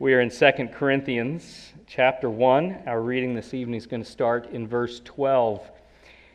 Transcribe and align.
We 0.00 0.14
are 0.14 0.22
in 0.22 0.30
2 0.30 0.68
Corinthians 0.72 1.74
chapter 1.86 2.30
1. 2.30 2.84
Our 2.86 3.02
reading 3.02 3.34
this 3.34 3.52
evening 3.52 3.76
is 3.76 3.86
going 3.86 4.02
to 4.02 4.10
start 4.10 4.48
in 4.50 4.66
verse 4.66 5.02
12. 5.04 5.70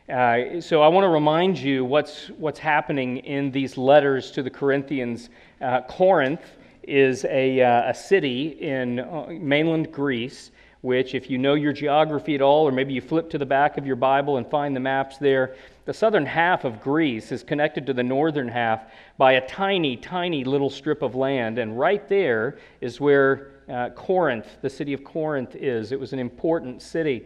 Uh, 0.08 0.60
so 0.60 0.82
I 0.82 0.86
want 0.86 1.02
to 1.02 1.08
remind 1.08 1.58
you 1.58 1.84
what's, 1.84 2.28
what's 2.38 2.60
happening 2.60 3.16
in 3.16 3.50
these 3.50 3.76
letters 3.76 4.30
to 4.30 4.44
the 4.44 4.50
Corinthians. 4.50 5.30
Uh, 5.60 5.80
Corinth 5.80 6.44
is 6.84 7.24
a, 7.24 7.60
uh, 7.60 7.90
a 7.90 7.92
city 7.92 8.50
in 8.60 9.00
uh, 9.00 9.26
mainland 9.30 9.90
Greece, 9.90 10.52
which, 10.82 11.16
if 11.16 11.28
you 11.28 11.36
know 11.36 11.54
your 11.54 11.72
geography 11.72 12.36
at 12.36 12.42
all, 12.42 12.68
or 12.68 12.70
maybe 12.70 12.94
you 12.94 13.00
flip 13.00 13.28
to 13.30 13.38
the 13.38 13.46
back 13.46 13.78
of 13.78 13.84
your 13.84 13.96
Bible 13.96 14.36
and 14.36 14.48
find 14.48 14.76
the 14.76 14.80
maps 14.80 15.18
there, 15.18 15.56
the 15.86 15.92
southern 15.92 16.24
half 16.24 16.64
of 16.64 16.80
Greece 16.80 17.32
is 17.32 17.42
connected 17.42 17.84
to 17.86 17.92
the 17.92 18.04
northern 18.04 18.46
half 18.46 18.84
by 19.18 19.32
a 19.32 19.48
tiny, 19.48 19.96
tiny 19.96 20.44
little 20.44 20.70
strip 20.70 21.02
of 21.02 21.16
land. 21.16 21.58
And 21.58 21.76
right 21.76 22.08
there 22.08 22.58
is 22.80 23.00
where 23.00 23.55
uh, 23.68 23.90
Corinth, 23.90 24.46
the 24.62 24.70
city 24.70 24.92
of 24.92 25.04
Corinth, 25.04 25.56
is. 25.56 25.92
It 25.92 26.00
was 26.00 26.12
an 26.12 26.18
important 26.18 26.82
city. 26.82 27.24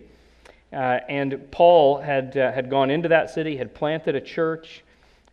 Uh, 0.72 1.00
and 1.08 1.50
Paul 1.50 1.98
had, 1.98 2.36
uh, 2.36 2.52
had 2.52 2.70
gone 2.70 2.90
into 2.90 3.08
that 3.08 3.30
city, 3.30 3.56
had 3.56 3.74
planted 3.74 4.14
a 4.14 4.20
church, 4.20 4.84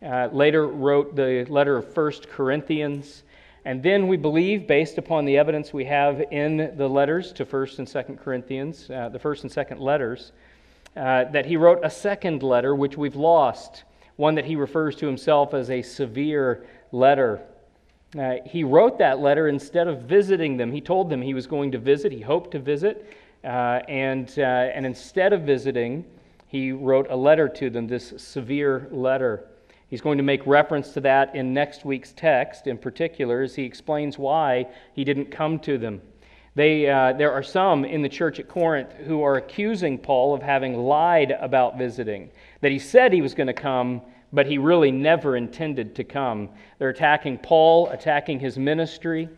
uh, 0.02 0.28
later 0.32 0.66
wrote 0.66 1.16
the 1.16 1.46
letter 1.48 1.76
of 1.76 1.92
First 1.92 2.28
Corinthians. 2.28 3.22
And 3.64 3.82
then 3.82 4.08
we 4.08 4.16
believe, 4.16 4.66
based 4.66 4.98
upon 4.98 5.24
the 5.24 5.36
evidence 5.36 5.72
we 5.72 5.84
have 5.84 6.20
in 6.30 6.72
the 6.76 6.88
letters 6.88 7.32
to 7.34 7.44
1st 7.44 7.80
and 7.80 7.88
2nd 7.88 8.18
Corinthians, 8.18 8.88
uh, 8.90 9.08
the 9.08 9.18
first 9.18 9.42
and 9.42 9.52
second 9.52 9.80
letters, 9.80 10.32
uh, 10.96 11.24
that 11.24 11.46
he 11.46 11.56
wrote 11.56 11.80
a 11.82 11.90
second 11.90 12.42
letter, 12.42 12.74
which 12.74 12.96
we've 12.96 13.16
lost, 13.16 13.84
one 14.16 14.34
that 14.36 14.44
he 14.44 14.56
refers 14.56 14.96
to 14.96 15.06
himself 15.06 15.54
as 15.54 15.70
a 15.70 15.82
severe 15.82 16.64
letter. 16.92 17.40
Uh, 18.16 18.36
he 18.46 18.64
wrote 18.64 18.98
that 18.98 19.18
letter 19.18 19.48
instead 19.48 19.86
of 19.86 20.02
visiting 20.02 20.56
them. 20.56 20.72
He 20.72 20.80
told 20.80 21.10
them 21.10 21.20
he 21.20 21.34
was 21.34 21.46
going 21.46 21.72
to 21.72 21.78
visit, 21.78 22.10
he 22.10 22.20
hoped 22.20 22.52
to 22.52 22.58
visit, 22.58 23.12
uh, 23.44 23.80
and, 23.88 24.32
uh, 24.38 24.42
and 24.42 24.86
instead 24.86 25.32
of 25.32 25.42
visiting, 25.42 26.06
he 26.46 26.72
wrote 26.72 27.06
a 27.10 27.16
letter 27.16 27.48
to 27.48 27.68
them, 27.68 27.86
this 27.86 28.14
severe 28.16 28.88
letter. 28.90 29.44
He's 29.88 30.00
going 30.00 30.16
to 30.16 30.24
make 30.24 30.46
reference 30.46 30.92
to 30.92 31.00
that 31.02 31.34
in 31.34 31.52
next 31.52 31.84
week's 31.84 32.12
text, 32.12 32.66
in 32.66 32.78
particular, 32.78 33.42
as 33.42 33.54
he 33.54 33.64
explains 33.64 34.18
why 34.18 34.66
he 34.94 35.04
didn't 35.04 35.30
come 35.30 35.58
to 35.60 35.76
them. 35.76 36.00
They, 36.54 36.88
uh, 36.88 37.12
there 37.12 37.32
are 37.32 37.42
some 37.42 37.84
in 37.84 38.02
the 38.02 38.08
church 38.08 38.40
at 38.40 38.48
Corinth 38.48 38.92
who 39.06 39.22
are 39.22 39.36
accusing 39.36 39.98
Paul 39.98 40.34
of 40.34 40.42
having 40.42 40.76
lied 40.76 41.30
about 41.30 41.78
visiting, 41.78 42.30
that 42.62 42.72
he 42.72 42.78
said 42.78 43.12
he 43.12 43.22
was 43.22 43.34
going 43.34 43.46
to 43.46 43.52
come, 43.52 44.00
but 44.32 44.46
he 44.46 44.58
really 44.58 44.90
never 44.90 45.36
intended 45.36 45.94
to 45.96 46.04
come. 46.04 46.50
They're 46.78 46.90
attacking 46.90 47.38
Paul, 47.38 47.88
attacking 47.88 48.40
his 48.40 48.58
ministry. 48.58 49.28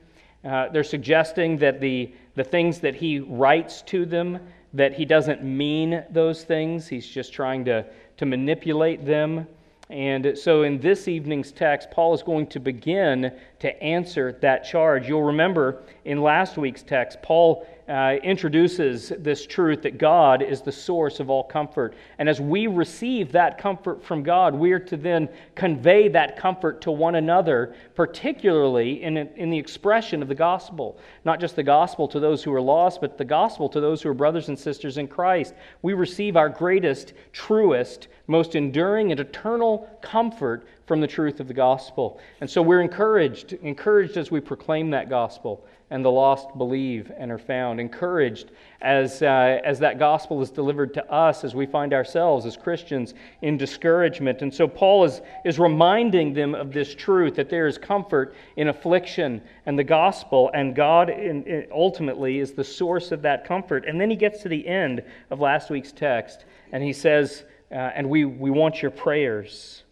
Uh, 0.45 0.69
they're 0.69 0.85
suggesting 0.85 1.59
that 1.59 1.81
the, 1.81 2.13
the 2.35 2.45
things 2.45 2.81
that 2.81 2.95
he 2.95 3.21
writes 3.21 3.83
to 3.83 4.07
them, 4.07 4.39
that 4.73 4.95
he 4.95 5.05
doesn't 5.05 5.43
mean 5.43 6.03
those 6.11 6.45
things. 6.45 6.89
He's 6.89 7.07
just 7.07 7.33
trying 7.33 7.65
to, 7.67 7.85
to 8.17 8.27
manipulate 8.27 9.05
them. 9.05 9.47
And 9.91 10.39
so 10.39 10.63
in 10.63 10.79
this 10.79 11.09
evening's 11.09 11.51
text, 11.51 11.91
Paul 11.91 12.15
is 12.15 12.23
going 12.23 12.47
to 12.49 12.61
begin 12.61 13.33
to 13.61 13.83
answer 13.83 14.37
that 14.41 14.65
charge. 14.65 15.09
You'll 15.09 15.23
remember 15.23 15.83
in 16.05 16.23
last 16.23 16.57
week's 16.57 16.83
text, 16.83 17.23
Paul 17.23 17.67
uh, 17.91 18.17
introduces 18.23 19.13
this 19.19 19.45
truth 19.45 19.83
that 19.83 19.99
God 19.99 20.43
is 20.43 20.63
the 20.63 20.71
source 20.71 21.19
of 21.19 21.29
all 21.29 21.43
comfort. 21.43 21.95
And 22.19 22.29
as 22.29 22.41
we 22.41 22.69
receive 22.69 23.33
that 23.33 23.59
comfort 23.59 24.03
from 24.05 24.23
God, 24.23 24.55
we 24.55 24.71
are 24.71 24.79
to 24.79 24.97
then 24.97 25.29
convey 25.57 26.07
that 26.09 26.37
comfort 26.39 26.81
to 26.83 26.93
one 26.93 27.17
another, 27.17 27.75
particularly 27.97 29.03
in, 29.03 29.17
in 29.17 29.51
the 29.51 29.59
expression 29.59 30.23
of 30.23 30.29
the 30.29 30.37
gospel. 30.37 30.99
Not 31.25 31.41
just 31.41 31.57
the 31.57 31.65
gospel 31.65 32.07
to 32.09 32.21
those 32.21 32.45
who 32.45 32.55
are 32.55 32.61
lost, 32.61 33.01
but 33.01 33.19
the 33.19 33.25
gospel 33.25 33.69
to 33.69 33.81
those 33.81 34.01
who 34.03 34.09
are 34.09 34.15
brothers 34.15 34.49
and 34.49 34.59
sisters 34.59 34.97
in 34.97 35.09
Christ. 35.09 35.55
We 35.83 35.93
receive 35.93 36.37
our 36.37 36.49
greatest, 36.49 37.13
truest, 37.33 38.07
most 38.29 38.55
enduring, 38.55 39.11
and 39.11 39.19
eternal 39.19 39.91
comfort 40.01 40.65
from 40.91 41.01
the 41.01 41.07
truth 41.07 41.39
of 41.39 41.47
the 41.47 41.55
gospel. 41.55 42.19
And 42.41 42.51
so 42.51 42.61
we're 42.63 42.81
encouraged, 42.81 43.53
encouraged 43.63 44.17
as 44.17 44.33
we 44.33 44.41
proclaim 44.41 44.91
that 44.91 45.09
gospel 45.09 45.65
and 45.91 46.05
the 46.05 46.11
lost 46.11 46.49
believe 46.59 47.13
and 47.17 47.31
are 47.31 47.39
found. 47.39 47.79
Encouraged 47.79 48.51
as, 48.81 49.23
uh, 49.23 49.61
as 49.65 49.79
that 49.79 50.01
gospel 50.01 50.43
is 50.43 50.51
delivered 50.51 50.93
to 50.95 51.09
us 51.09 51.45
as 51.45 51.55
we 51.55 51.65
find 51.65 51.95
ourselves 51.95 52.45
as 52.45 52.57
Christians 52.57 53.15
in 53.41 53.57
discouragement. 53.57 54.43
And 54.43 54.53
so 54.53 54.67
Paul 54.67 55.05
is, 55.05 55.21
is 55.45 55.61
reminding 55.61 56.35
them 56.35 56.57
of 56.57 56.73
this 56.73 56.93
truth 56.93 57.37
that 57.37 57.51
there 57.51 57.69
is 57.69 57.79
comfort 57.79 58.35
in 58.57 58.67
affliction 58.67 59.41
and 59.67 59.79
the 59.79 59.85
gospel, 59.85 60.51
and 60.55 60.75
God 60.75 61.09
in, 61.09 61.45
in 61.45 61.69
ultimately 61.73 62.41
is 62.41 62.51
the 62.51 62.65
source 62.65 63.13
of 63.13 63.23
that 63.23 63.45
comfort. 63.45 63.85
And 63.87 64.01
then 64.01 64.11
he 64.11 64.17
gets 64.17 64.43
to 64.43 64.49
the 64.49 64.67
end 64.67 65.05
of 65.31 65.39
last 65.39 65.71
week's 65.71 65.93
text, 65.93 66.47
and 66.73 66.83
he 66.83 66.93
says, 66.93 67.45
uh, 67.71 67.77
And 67.77 68.11
we, 68.11 68.25
we 68.25 68.51
want 68.51 68.83
your 68.83 68.91
prayers. 68.91 69.85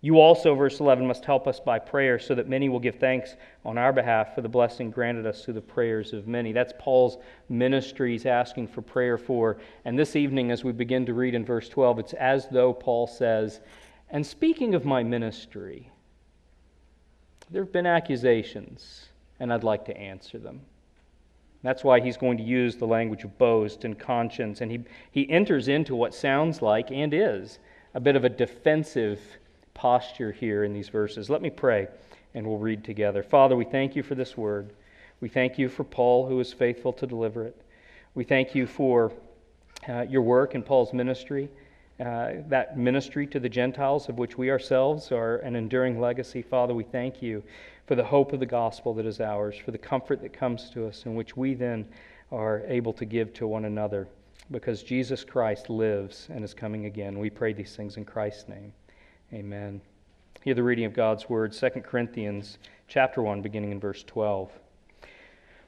You 0.00 0.20
also, 0.20 0.54
verse 0.54 0.78
11, 0.78 1.06
must 1.06 1.24
help 1.24 1.48
us 1.48 1.58
by 1.58 1.80
prayer 1.80 2.20
so 2.20 2.34
that 2.36 2.48
many 2.48 2.68
will 2.68 2.78
give 2.78 2.96
thanks 2.96 3.34
on 3.64 3.76
our 3.76 3.92
behalf 3.92 4.32
for 4.34 4.42
the 4.42 4.48
blessing 4.48 4.92
granted 4.92 5.26
us 5.26 5.44
through 5.44 5.54
the 5.54 5.60
prayers 5.60 6.12
of 6.12 6.28
many. 6.28 6.52
That's 6.52 6.72
Paul's 6.78 7.18
ministry 7.48 8.12
he's 8.12 8.24
asking 8.24 8.68
for 8.68 8.80
prayer 8.80 9.18
for. 9.18 9.58
And 9.84 9.98
this 9.98 10.14
evening, 10.14 10.52
as 10.52 10.62
we 10.62 10.70
begin 10.70 11.04
to 11.06 11.14
read 11.14 11.34
in 11.34 11.44
verse 11.44 11.68
12, 11.68 11.98
it's 11.98 12.12
as 12.12 12.46
though 12.48 12.72
Paul 12.72 13.08
says, 13.08 13.60
And 14.10 14.24
speaking 14.24 14.76
of 14.76 14.84
my 14.84 15.02
ministry, 15.02 15.90
there 17.50 17.64
have 17.64 17.72
been 17.72 17.86
accusations, 17.86 19.08
and 19.40 19.52
I'd 19.52 19.64
like 19.64 19.84
to 19.86 19.96
answer 19.96 20.38
them. 20.38 20.60
That's 21.64 21.82
why 21.82 21.98
he's 21.98 22.16
going 22.16 22.38
to 22.38 22.44
use 22.44 22.76
the 22.76 22.86
language 22.86 23.24
of 23.24 23.36
boast 23.36 23.84
and 23.84 23.98
conscience. 23.98 24.60
And 24.60 24.70
he, 24.70 24.84
he 25.10 25.28
enters 25.28 25.66
into 25.66 25.96
what 25.96 26.14
sounds 26.14 26.62
like 26.62 26.92
and 26.92 27.12
is 27.12 27.58
a 27.94 28.00
bit 28.00 28.14
of 28.14 28.24
a 28.24 28.28
defensive 28.28 29.20
posture 29.78 30.32
here 30.32 30.64
in 30.64 30.72
these 30.72 30.88
verses. 30.88 31.30
Let 31.30 31.40
me 31.40 31.50
pray 31.50 31.86
and 32.34 32.44
we'll 32.44 32.58
read 32.58 32.82
together. 32.82 33.22
Father, 33.22 33.54
we 33.54 33.64
thank 33.64 33.94
you 33.94 34.02
for 34.02 34.16
this 34.16 34.36
word. 34.36 34.72
We 35.20 35.28
thank 35.28 35.56
you 35.56 35.68
for 35.68 35.84
Paul, 35.84 36.26
who 36.26 36.40
is 36.40 36.52
faithful 36.52 36.92
to 36.94 37.06
deliver 37.06 37.44
it. 37.44 37.56
We 38.14 38.24
thank 38.24 38.56
you 38.56 38.66
for 38.66 39.12
uh, 39.88 40.02
your 40.02 40.22
work 40.22 40.56
in 40.56 40.64
Paul's 40.64 40.92
ministry, 40.92 41.48
uh, 42.00 42.32
that 42.48 42.76
ministry 42.76 43.24
to 43.28 43.38
the 43.38 43.48
Gentiles, 43.48 44.08
of 44.08 44.18
which 44.18 44.36
we 44.36 44.50
ourselves 44.50 45.12
are 45.12 45.36
an 45.36 45.54
enduring 45.54 46.00
legacy. 46.00 46.42
Father, 46.42 46.74
we 46.74 46.84
thank 46.84 47.22
you 47.22 47.42
for 47.86 47.94
the 47.94 48.04
hope 48.04 48.32
of 48.32 48.40
the 48.40 48.46
gospel 48.46 48.92
that 48.94 49.06
is 49.06 49.20
ours, 49.20 49.54
for 49.64 49.70
the 49.70 49.78
comfort 49.78 50.20
that 50.22 50.32
comes 50.32 50.70
to 50.70 50.88
us, 50.88 51.06
in 51.06 51.14
which 51.14 51.36
we 51.36 51.54
then 51.54 51.86
are 52.32 52.62
able 52.66 52.92
to 52.92 53.04
give 53.04 53.32
to 53.34 53.46
one 53.46 53.64
another, 53.64 54.08
because 54.50 54.82
Jesus 54.82 55.22
Christ 55.22 55.70
lives 55.70 56.26
and 56.30 56.44
is 56.44 56.52
coming 56.52 56.86
again. 56.86 57.18
We 57.20 57.30
pray 57.30 57.52
these 57.52 57.76
things 57.76 57.96
in 57.96 58.04
Christ's 58.04 58.48
name. 58.48 58.72
Amen. 59.30 59.82
Hear 60.42 60.54
the 60.54 60.62
reading 60.62 60.86
of 60.86 60.94
God's 60.94 61.28
word, 61.28 61.52
2 61.52 61.68
Corinthians 61.82 62.56
chapter 62.88 63.20
1, 63.20 63.42
beginning 63.42 63.72
in 63.72 63.78
verse 63.78 64.02
12. 64.04 64.50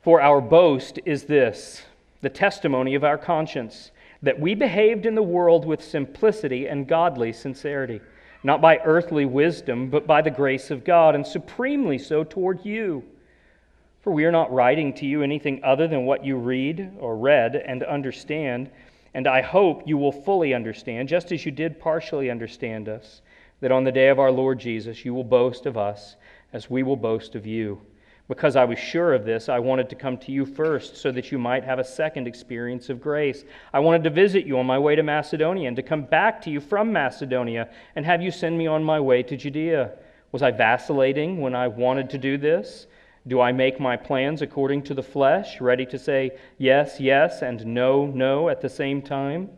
For 0.01 0.23
our 0.23 0.41
boast 0.41 0.99
is 1.05 1.25
this, 1.25 1.83
the 2.23 2.31
testimony 2.31 2.95
of 2.95 3.05
our 3.05 3.19
conscience, 3.19 3.91
that 4.23 4.41
we 4.41 4.55
behaved 4.55 5.05
in 5.05 5.15
the 5.15 5.23
world 5.23 5.67
with 5.67 5.85
simplicity 5.85 6.69
and 6.69 6.89
godly 6.89 7.35
sincerity, 7.35 8.01
not 8.43 8.63
by 8.63 8.79
earthly 8.79 9.27
wisdom, 9.27 9.91
but 9.91 10.07
by 10.07 10.23
the 10.23 10.31
grace 10.31 10.71
of 10.71 10.83
God, 10.83 11.15
and 11.15 11.27
supremely 11.27 11.99
so 11.99 12.25
toward 12.25 12.65
you. 12.65 13.05
For 14.01 14.11
we 14.11 14.25
are 14.25 14.33
not 14.33 14.51
writing 14.51 14.95
to 14.95 15.07
you 15.07 15.23
anything 15.23 15.63
other 15.63 15.87
than 15.87 16.07
what 16.07 16.25
you 16.25 16.39
read 16.39 16.97
or 16.99 17.15
read 17.15 17.57
and 17.57 17.83
understand, 17.83 18.71
and 19.13 19.27
I 19.27 19.43
hope 19.43 19.87
you 19.87 19.99
will 19.99 20.13
fully 20.13 20.55
understand, 20.55 21.11
just 21.11 21.31
as 21.31 21.45
you 21.45 21.53
did 21.53 21.79
partially 21.79 22.31
understand 22.31 22.89
us 22.89 23.21
that 23.61 23.73
on 23.73 23.85
the 23.85 23.93
day 23.93 24.09
of 24.09 24.19
our 24.19 24.31
Lord 24.31 24.59
Jesus 24.59 25.05
you 25.05 25.15
will 25.15 25.25
boast 25.25 25.67
of 25.67 25.77
us 25.77 26.17
as 26.53 26.69
we 26.69 26.83
will 26.83 26.97
boast 26.97 27.35
of 27.35 27.47
you. 27.47 27.81
Because 28.29 28.55
I 28.55 28.65
was 28.65 28.79
sure 28.79 29.13
of 29.13 29.25
this, 29.25 29.49
I 29.49 29.59
wanted 29.59 29.89
to 29.91 29.97
come 29.97 30.17
to 30.19 30.31
you 30.31 30.47
first 30.47 30.97
so 30.97 31.11
that 31.11 31.33
you 31.33 31.39
might 31.39 31.65
have 31.65 31.81
a 31.81 31.85
second 31.85 32.29
experience 32.29 32.89
of 32.89 33.01
grace. 33.01 33.45
I 33.73 33.81
wanted 33.81 34.05
to 34.05 34.11
visit 34.11 34.47
you 34.47 34.57
on 34.59 34.67
my 34.67 34.79
way 34.79 34.95
to 34.95 35.03
Macedonia 35.03 35.67
and 35.67 35.77
to 35.77 35.83
come 35.83 36.03
back 36.03 36.41
to 36.43 36.51
you 36.51 36.61
from 36.61 36.93
Macedonia 36.93 37.69
and 37.97 38.07
have 38.07 38.23
you 38.23 38.31
send 38.31 38.57
me 38.57 38.69
on 38.69 38.85
my 38.85 39.01
way 39.01 39.25
to 39.25 39.37
Judea. 39.37 39.93
Was 40.31 40.43
I 40.43 40.53
vacillating 40.53 41.41
when 41.41 41.57
I 41.57 41.67
wanted 41.67 42.09
to 42.11 42.19
do 42.19 42.39
this? 42.39 42.87
Do 43.27 43.41
I 43.41 43.51
make 43.51 43.81
my 43.81 43.97
plans 43.97 44.43
according 44.43 44.83
to 44.85 44.95
the 44.95 45.03
flesh, 45.03 45.61
ready 45.61 45.85
to 45.87 45.99
say 45.99 46.39
yes, 46.57 47.01
yes, 47.01 47.43
and 47.43 47.67
no, 47.67 48.07
no 48.07 48.49
at 48.49 48.61
the 48.61 48.69
same 48.69 49.03
time? 49.03 49.51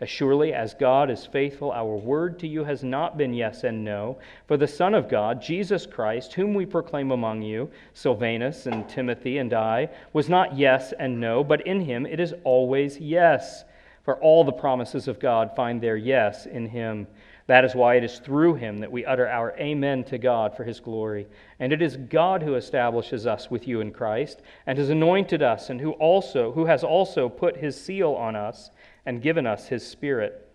As 0.00 0.10
surely 0.10 0.52
as 0.52 0.74
God 0.74 1.08
is 1.08 1.24
faithful, 1.24 1.70
our 1.70 1.96
word 1.96 2.40
to 2.40 2.48
you 2.48 2.64
has 2.64 2.82
not 2.82 3.16
been 3.16 3.32
yes 3.32 3.62
and 3.62 3.84
no. 3.84 4.18
For 4.48 4.56
the 4.56 4.66
Son 4.66 4.92
of 4.92 5.08
God, 5.08 5.40
Jesus 5.40 5.86
Christ, 5.86 6.32
whom 6.32 6.52
we 6.52 6.66
proclaim 6.66 7.12
among 7.12 7.42
you, 7.42 7.70
Silvanus 7.92 8.66
and 8.66 8.88
Timothy 8.88 9.38
and 9.38 9.54
I, 9.54 9.88
was 10.12 10.28
not 10.28 10.58
yes 10.58 10.92
and 10.98 11.20
no, 11.20 11.44
but 11.44 11.64
in 11.64 11.80
him 11.80 12.06
it 12.06 12.18
is 12.18 12.34
always 12.42 12.98
yes. 12.98 13.64
For 14.02 14.20
all 14.20 14.42
the 14.42 14.52
promises 14.52 15.06
of 15.06 15.20
God 15.20 15.54
find 15.54 15.80
their 15.80 15.96
yes 15.96 16.46
in 16.46 16.66
him. 16.66 17.06
That 17.46 17.64
is 17.64 17.74
why 17.74 17.96
it 17.96 18.04
is 18.04 18.18
through 18.18 18.54
him 18.54 18.78
that 18.78 18.90
we 18.90 19.04
utter 19.04 19.28
our 19.28 19.54
amen 19.58 20.04
to 20.04 20.18
God 20.18 20.56
for 20.56 20.64
his 20.64 20.80
glory. 20.80 21.26
And 21.60 21.72
it 21.72 21.82
is 21.82 21.96
God 21.96 22.42
who 22.42 22.54
establishes 22.54 23.26
us 23.26 23.50
with 23.50 23.68
you 23.68 23.80
in 23.80 23.92
Christ 23.92 24.40
and 24.66 24.78
has 24.78 24.88
anointed 24.88 25.42
us 25.42 25.68
and 25.68 25.80
who 25.80 25.92
also 25.92 26.52
who 26.52 26.64
has 26.64 26.82
also 26.82 27.28
put 27.28 27.58
his 27.58 27.78
seal 27.80 28.12
on 28.12 28.34
us 28.34 28.70
and 29.06 29.22
given 29.22 29.46
us 29.46 29.68
his 29.68 29.86
spirit 29.86 30.48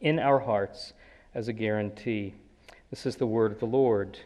in 0.00 0.18
our 0.18 0.38
hearts 0.38 0.92
as 1.34 1.48
a 1.48 1.52
guarantee. 1.52 2.34
This 2.90 3.06
is 3.06 3.16
the 3.16 3.26
word 3.26 3.52
of 3.52 3.58
the 3.58 3.66
Lord. 3.66 4.18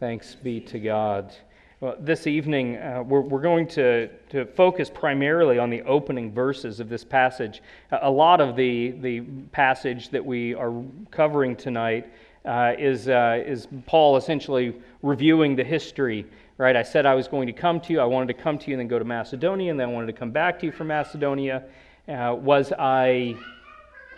Thanks 0.00 0.34
be 0.34 0.60
to 0.60 0.78
God. 0.78 1.34
Well, 1.80 1.96
this 1.98 2.26
evening, 2.26 2.76
uh, 2.76 3.02
we're, 3.02 3.20
we're 3.20 3.40
going 3.40 3.66
to, 3.68 4.08
to 4.30 4.46
focus 4.46 4.90
primarily 4.90 5.58
on 5.58 5.70
the 5.70 5.82
opening 5.82 6.32
verses 6.32 6.80
of 6.80 6.88
this 6.88 7.04
passage. 7.04 7.62
A 8.02 8.10
lot 8.10 8.40
of 8.40 8.56
the, 8.56 8.92
the 8.92 9.20
passage 9.52 10.08
that 10.10 10.24
we 10.24 10.54
are 10.54 10.72
covering 11.10 11.56
tonight 11.56 12.06
uh, 12.44 12.74
is, 12.78 13.08
uh, 13.08 13.42
is 13.44 13.68
Paul 13.86 14.16
essentially 14.16 14.74
reviewing 15.02 15.56
the 15.56 15.64
history. 15.64 16.26
Right? 16.56 16.76
I 16.76 16.82
said 16.84 17.04
I 17.04 17.14
was 17.14 17.26
going 17.26 17.48
to 17.48 17.52
come 17.52 17.80
to 17.80 17.92
you. 17.92 18.00
I 18.00 18.04
wanted 18.04 18.28
to 18.28 18.42
come 18.42 18.58
to 18.58 18.68
you 18.68 18.74
and 18.74 18.80
then 18.80 18.88
go 18.88 18.98
to 18.98 19.04
Macedonia, 19.04 19.70
and 19.70 19.80
then 19.80 19.88
I 19.88 19.92
wanted 19.92 20.06
to 20.06 20.12
come 20.12 20.30
back 20.30 20.60
to 20.60 20.66
you 20.66 20.72
from 20.72 20.86
Macedonia. 20.86 21.64
Uh, 22.06 22.36
was 22.38 22.70
I 22.78 23.34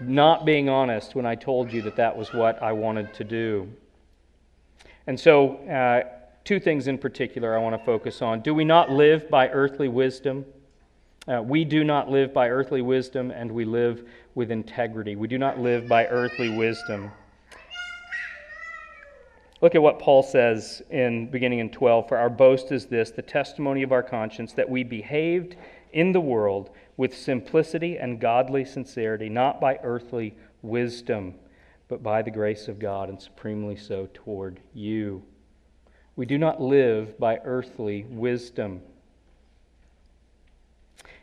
not 0.01 0.45
being 0.45 0.69
honest 0.69 1.15
when 1.15 1.25
I 1.25 1.37
told 1.37 1.73
you 1.73 1.83
that 1.83 1.95
that 1.97 2.17
was 2.17 2.33
what 2.33 2.61
I 2.61 2.73
wanted 2.73 3.15
to 3.15 3.23
do? 3.23 3.69
And 5.07 5.19
so, 5.19 5.55
uh, 5.69 6.03
two 6.43 6.59
things 6.59 6.89
in 6.89 6.99
particular 6.99 7.57
I 7.57 7.61
want 7.63 7.79
to 7.79 7.85
focus 7.85 8.23
on. 8.23 8.41
Do 8.41 8.55
we 8.55 8.65
not 8.65 8.91
live 8.91 9.31
by 9.31 9.49
earthly 9.51 9.87
wisdom? 9.87 10.45
Uh, 11.29 11.43
we 11.43 11.65
do 11.65 11.85
not 11.85 12.11
live 12.11 12.35
by 12.35 12.49
earthly 12.49 12.83
wisdom, 12.83 13.31
and 13.31 13.53
we 13.53 13.65
live 13.65 14.09
with 14.35 14.51
integrity. 14.51 15.15
We 15.15 15.29
do 15.29 15.39
not 15.39 15.61
live 15.61 15.87
by 15.87 16.07
earthly 16.07 16.57
wisdom. 16.57 17.13
Look 19.61 19.77
at 19.77 19.83
what 19.83 20.01
Paul 20.01 20.25
says 20.25 20.83
in 20.91 21.31
beginning 21.31 21.61
in 21.61 21.71
12. 21.71 22.09
For 22.09 22.17
our 22.17 22.31
boast 22.31 22.73
is 22.73 22.87
this, 22.87 23.13
the 23.13 23.23
testimony 23.23 23.85
of 23.85 23.93
our 23.93 24.03
conscience, 24.03 24.53
that 24.55 24.69
we 24.69 24.83
behaved 24.83 25.55
in 25.93 26.11
the 26.11 26.21
world 26.21 26.71
with 26.97 27.17
simplicity 27.17 27.99
and 27.99 28.21
godly 28.21 28.65
sincerity, 28.65 29.29
not 29.29 29.61
by 29.61 29.79
earthly 29.83 30.35
wisdom, 30.63 31.35
but 31.89 32.03
by 32.03 32.23
the 32.23 32.31
grace 32.31 32.69
of 32.69 32.79
God, 32.79 33.09
and 33.09 33.21
supremely 33.21 33.77
so 33.77 34.09
toward 34.15 34.61
you. 34.75 35.23
We 36.17 36.27
do 36.27 36.39
not 36.39 36.61
live 36.61 37.19
by 37.19 37.39
earthly 37.45 38.05
wisdom. 38.09 38.81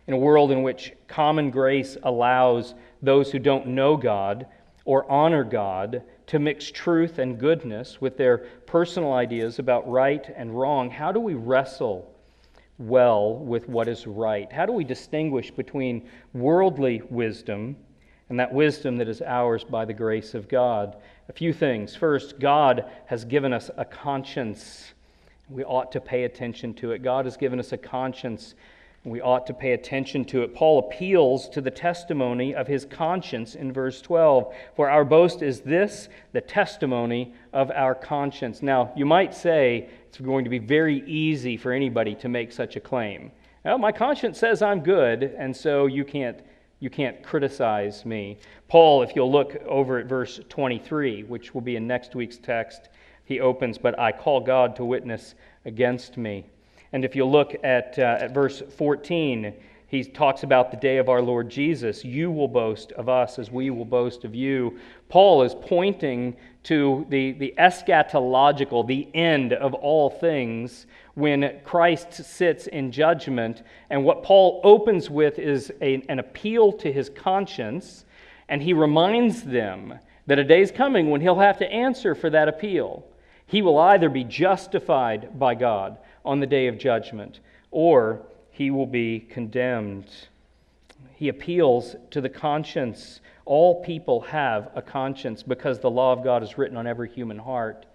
In 0.06 0.14
a 0.14 0.18
world 0.18 0.52
in 0.52 0.64
which 0.64 0.94
common 1.08 1.50
grace 1.50 1.98
allows 2.04 2.76
those 3.02 3.32
who 3.32 3.40
don't 3.40 3.68
know 3.68 3.98
God 3.98 4.46
or 4.86 5.10
honor 5.10 5.44
God 5.44 6.04
to 6.28 6.40
mix 6.40 6.70
truth 6.70 7.20
and 7.20 7.40
goodness 7.40 8.00
with 8.00 8.18
their 8.18 8.40
personal 8.66 9.14
ideas 9.14 9.60
about 9.60 9.90
right 9.90 10.30
and 10.36 10.58
wrong, 10.58 10.90
how 10.90 11.12
do 11.12 11.20
we 11.20 11.34
wrestle 11.34 12.13
well 12.78 13.36
with 13.36 13.70
what 13.70 13.88
is 13.88 14.08
right? 14.08 14.52
How 14.52 14.66
do 14.66 14.72
we 14.72 14.84
distinguish 14.84 15.52
between 15.52 16.10
worldly 16.34 17.02
wisdom 17.10 17.76
and 18.30 18.40
that 18.40 18.54
wisdom 18.54 18.98
that 18.98 19.08
is 19.08 19.22
ours 19.22 19.64
by 19.64 19.86
the 19.86 19.94
grace 19.94 20.34
of 20.34 20.50
God? 20.50 20.98
A 21.30 21.34
few 21.34 21.54
things. 21.54 21.96
First, 21.96 22.40
God 22.40 22.86
has 23.06 23.26
given 23.26 23.54
us 23.54 23.70
a 23.78 23.86
conscience. 23.86 24.94
We 25.50 25.64
ought 25.64 25.92
to 25.92 26.02
pay 26.02 26.24
attention 26.24 26.74
to 26.76 26.92
it. 26.92 27.04
God 27.04 27.26
has 27.26 27.38
given 27.38 27.60
us 27.60 27.72
a 27.72 27.78
conscience. 27.78 28.56
We 29.06 29.22
ought 29.22 29.46
to 29.48 29.54
pay 29.54 29.74
attention 29.74 30.24
to 30.26 30.44
it. 30.44 30.56
Paul 30.56 30.80
appeals 30.80 31.50
to 31.50 31.62
the 31.62 31.72
testimony 31.72 32.56
of 32.56 32.68
his 32.68 32.86
conscience 32.86 33.54
in 33.54 33.74
verse 33.74 34.02
12. 34.02 34.54
For 34.76 34.90
our 34.90 35.04
boast 35.04 35.42
is 35.42 35.60
this, 35.62 36.08
the 36.32 36.42
testimony 36.42 37.34
of 37.52 37.70
our 37.72 37.96
conscience. 37.96 38.62
Now, 38.62 38.94
you 38.96 39.06
might 39.06 39.34
say 39.34 39.90
it's 40.14 40.22
going 40.22 40.44
to 40.44 40.50
be 40.52 40.60
very 40.60 41.04
easy 41.08 41.58
for 41.58 41.72
anybody 41.72 42.14
to 42.14 42.30
make 42.30 42.52
such 42.52 42.76
a 42.76 42.80
claim. 42.80 43.32
Well, 43.66 43.80
my 43.80 43.92
conscience 43.92 44.38
says 44.38 44.62
I'm 44.62 44.82
good, 44.82 45.24
and 45.24 45.58
so 45.58 45.88
you 45.88 46.06
can't 46.06 46.40
you 46.80 46.92
can't 46.92 47.24
criticize 47.24 48.06
me. 48.06 48.38
Paul, 48.68 49.02
if 49.02 49.16
you'll 49.16 49.32
look 49.32 49.56
over 49.66 49.98
at 49.98 50.06
verse 50.06 50.40
23, 50.50 51.24
which 51.24 51.56
will 51.56 51.62
be 51.62 51.78
in 51.78 51.88
next 51.88 52.14
week's 52.14 52.38
text, 52.38 52.90
he 53.26 53.40
opens, 53.40 53.80
But 53.80 53.98
I 53.98 54.12
call 54.12 54.40
God 54.40 54.76
to 54.76 54.86
witness 54.86 55.34
against 55.66 56.16
me. 56.16 56.46
And 56.92 57.04
if 57.04 57.16
you 57.16 57.26
look 57.26 57.56
at, 57.64 57.98
uh, 57.98 58.18
at 58.20 58.36
verse 58.36 58.62
14, 58.78 59.52
he 59.94 60.04
talks 60.04 60.42
about 60.42 60.72
the 60.72 60.78
day 60.78 60.98
of 60.98 61.08
our 61.08 61.22
Lord 61.22 61.52
Jesus. 61.52 62.04
You 62.04 62.32
will 62.32 62.48
boast 62.48 62.94
of 62.94 63.10
us 63.10 63.38
as 63.38 63.52
we 63.52 63.70
will 63.70 63.86
boast 63.86 64.26
of 64.26 64.34
you. 64.34 64.80
Paul 65.08 65.44
is 65.44 65.54
pointing 65.54 66.36
to 66.64 67.06
the, 67.10 67.34
the 67.34 67.54
eschatological, 67.60 68.88
the 68.88 69.08
end 69.14 69.54
of 69.54 69.76
all 69.76 70.10
things, 70.10 70.88
when 71.14 71.60
Christ 71.64 72.12
sits 72.12 72.66
in 72.66 72.92
judgment. 72.92 73.62
And 73.92 74.04
what 74.04 74.24
Paul 74.24 74.62
opens 74.64 75.12
with 75.12 75.38
is 75.38 75.72
a, 75.80 76.04
an 76.10 76.18
appeal 76.18 76.72
to 76.72 76.92
his 76.92 77.10
conscience, 77.10 78.06
and 78.50 78.64
he 78.64 78.74
reminds 78.74 79.44
them 79.44 80.00
that 80.26 80.40
a 80.40 80.44
day 80.44 80.64
is 80.64 80.72
coming 80.72 81.12
when 81.12 81.22
he'll 81.22 81.38
have 81.38 81.60
to 81.60 81.72
answer 81.72 82.16
for 82.16 82.32
that 82.32 82.48
appeal. 82.48 83.06
He 83.46 83.62
will 83.62 83.78
either 83.78 84.10
be 84.10 84.24
justified 84.24 85.38
by 85.38 85.54
God 85.54 86.00
on 86.26 86.40
the 86.40 86.48
day 86.48 86.66
of 86.66 86.80
judgment, 86.80 87.42
or 87.70 88.24
he 88.54 88.70
will 88.70 88.86
be 88.86 89.20
condemned. 89.20 90.06
He 91.16 91.28
appeals 91.28 91.96
to 92.12 92.22
the 92.22 92.30
conscience. 92.30 93.20
All 93.46 93.84
people 93.84 94.22
have 94.22 94.70
a 94.76 94.82
conscience 94.82 95.42
because 95.42 95.80
the 95.80 95.90
law 95.90 96.14
of 96.14 96.24
God 96.24 96.44
is 96.44 96.56
written 96.56 96.78
on 96.78 96.86
every 96.86 97.10
human 97.10 97.40
heart. 97.40 97.88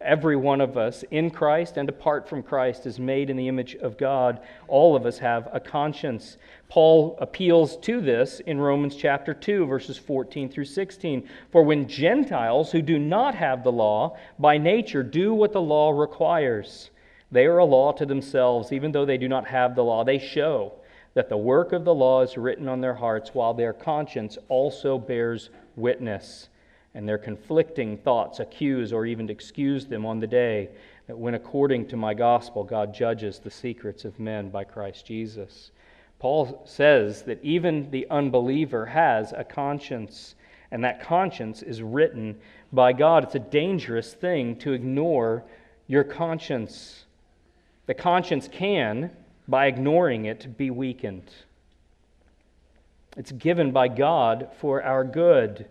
Every 0.00 0.36
one 0.36 0.60
of 0.60 0.76
us 0.76 1.04
in 1.10 1.30
Christ 1.30 1.76
and 1.76 1.88
apart 1.88 2.28
from 2.28 2.44
Christ 2.44 2.86
is 2.86 3.00
made 3.00 3.30
in 3.30 3.36
the 3.36 3.48
image 3.48 3.74
of 3.74 3.98
God. 3.98 4.40
All 4.68 4.94
of 4.94 5.06
us 5.06 5.18
have 5.18 5.48
a 5.52 5.58
conscience. 5.58 6.36
Paul 6.68 7.18
appeals 7.20 7.76
to 7.78 8.00
this 8.00 8.38
in 8.38 8.60
Romans 8.60 8.94
chapter 8.94 9.34
2, 9.34 9.66
verses 9.66 9.98
14 9.98 10.48
through 10.48 10.66
16. 10.66 11.28
For 11.50 11.64
when 11.64 11.88
Gentiles 11.88 12.70
who 12.70 12.80
do 12.80 13.00
not 13.00 13.34
have 13.34 13.64
the 13.64 13.72
law 13.72 14.16
by 14.38 14.56
nature 14.56 15.02
do 15.02 15.34
what 15.34 15.52
the 15.52 15.60
law 15.60 15.90
requires, 15.90 16.90
they 17.30 17.46
are 17.46 17.58
a 17.58 17.64
law 17.64 17.92
to 17.92 18.06
themselves, 18.06 18.72
even 18.72 18.92
though 18.92 19.04
they 19.04 19.18
do 19.18 19.28
not 19.28 19.46
have 19.48 19.74
the 19.74 19.84
law. 19.84 20.04
They 20.04 20.18
show 20.18 20.72
that 21.14 21.28
the 21.28 21.36
work 21.36 21.72
of 21.72 21.84
the 21.84 21.94
law 21.94 22.22
is 22.22 22.36
written 22.36 22.68
on 22.68 22.80
their 22.80 22.94
hearts, 22.94 23.30
while 23.32 23.54
their 23.54 23.72
conscience 23.72 24.38
also 24.48 24.98
bears 24.98 25.50
witness 25.74 26.48
and 26.94 27.08
their 27.08 27.18
conflicting 27.18 27.98
thoughts 27.98 28.40
accuse 28.40 28.92
or 28.92 29.06
even 29.06 29.28
excuse 29.28 29.86
them 29.86 30.06
on 30.06 30.20
the 30.20 30.26
day 30.26 30.70
that 31.06 31.18
when, 31.18 31.34
according 31.34 31.86
to 31.86 31.96
my 31.96 32.14
gospel, 32.14 32.64
God 32.64 32.94
judges 32.94 33.38
the 33.38 33.50
secrets 33.50 34.04
of 34.04 34.18
men 34.18 34.50
by 34.50 34.64
Christ 34.64 35.06
Jesus. 35.06 35.72
Paul 36.18 36.62
says 36.64 37.22
that 37.22 37.42
even 37.42 37.90
the 37.90 38.06
unbeliever 38.10 38.86
has 38.86 39.32
a 39.32 39.44
conscience, 39.44 40.34
and 40.70 40.82
that 40.84 41.02
conscience 41.02 41.62
is 41.62 41.82
written 41.82 42.36
by 42.72 42.92
God. 42.92 43.24
It's 43.24 43.34
a 43.34 43.40
dangerous 43.40 44.14
thing 44.14 44.56
to 44.56 44.72
ignore 44.72 45.44
your 45.86 46.04
conscience. 46.04 47.05
The 47.86 47.94
conscience 47.94 48.48
can, 48.48 49.10
by 49.48 49.66
ignoring 49.66 50.26
it, 50.26 50.56
be 50.56 50.70
weakened. 50.70 51.30
It's 53.16 53.32
given 53.32 53.72
by 53.72 53.88
God 53.88 54.50
for 54.58 54.82
our 54.82 55.04
good 55.04 55.66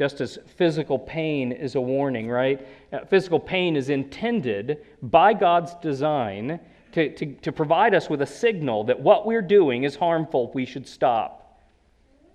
just 0.00 0.22
as 0.22 0.38
physical 0.56 0.98
pain 0.98 1.52
is 1.52 1.74
a 1.74 1.80
warning, 1.80 2.26
right? 2.26 2.66
Uh, 2.90 3.00
physical 3.04 3.38
pain 3.38 3.76
is 3.76 3.90
intended 3.90 4.78
by 5.02 5.34
God's 5.34 5.74
design 5.82 6.58
to, 6.92 7.14
to, 7.16 7.26
to 7.26 7.52
provide 7.52 7.94
us 7.94 8.08
with 8.08 8.22
a 8.22 8.26
signal 8.26 8.84
that 8.84 8.98
what 8.98 9.26
we're 9.26 9.42
doing 9.42 9.84
is 9.84 9.96
harmful, 9.96 10.50
we 10.54 10.64
should 10.64 10.88
stop. 10.88 11.60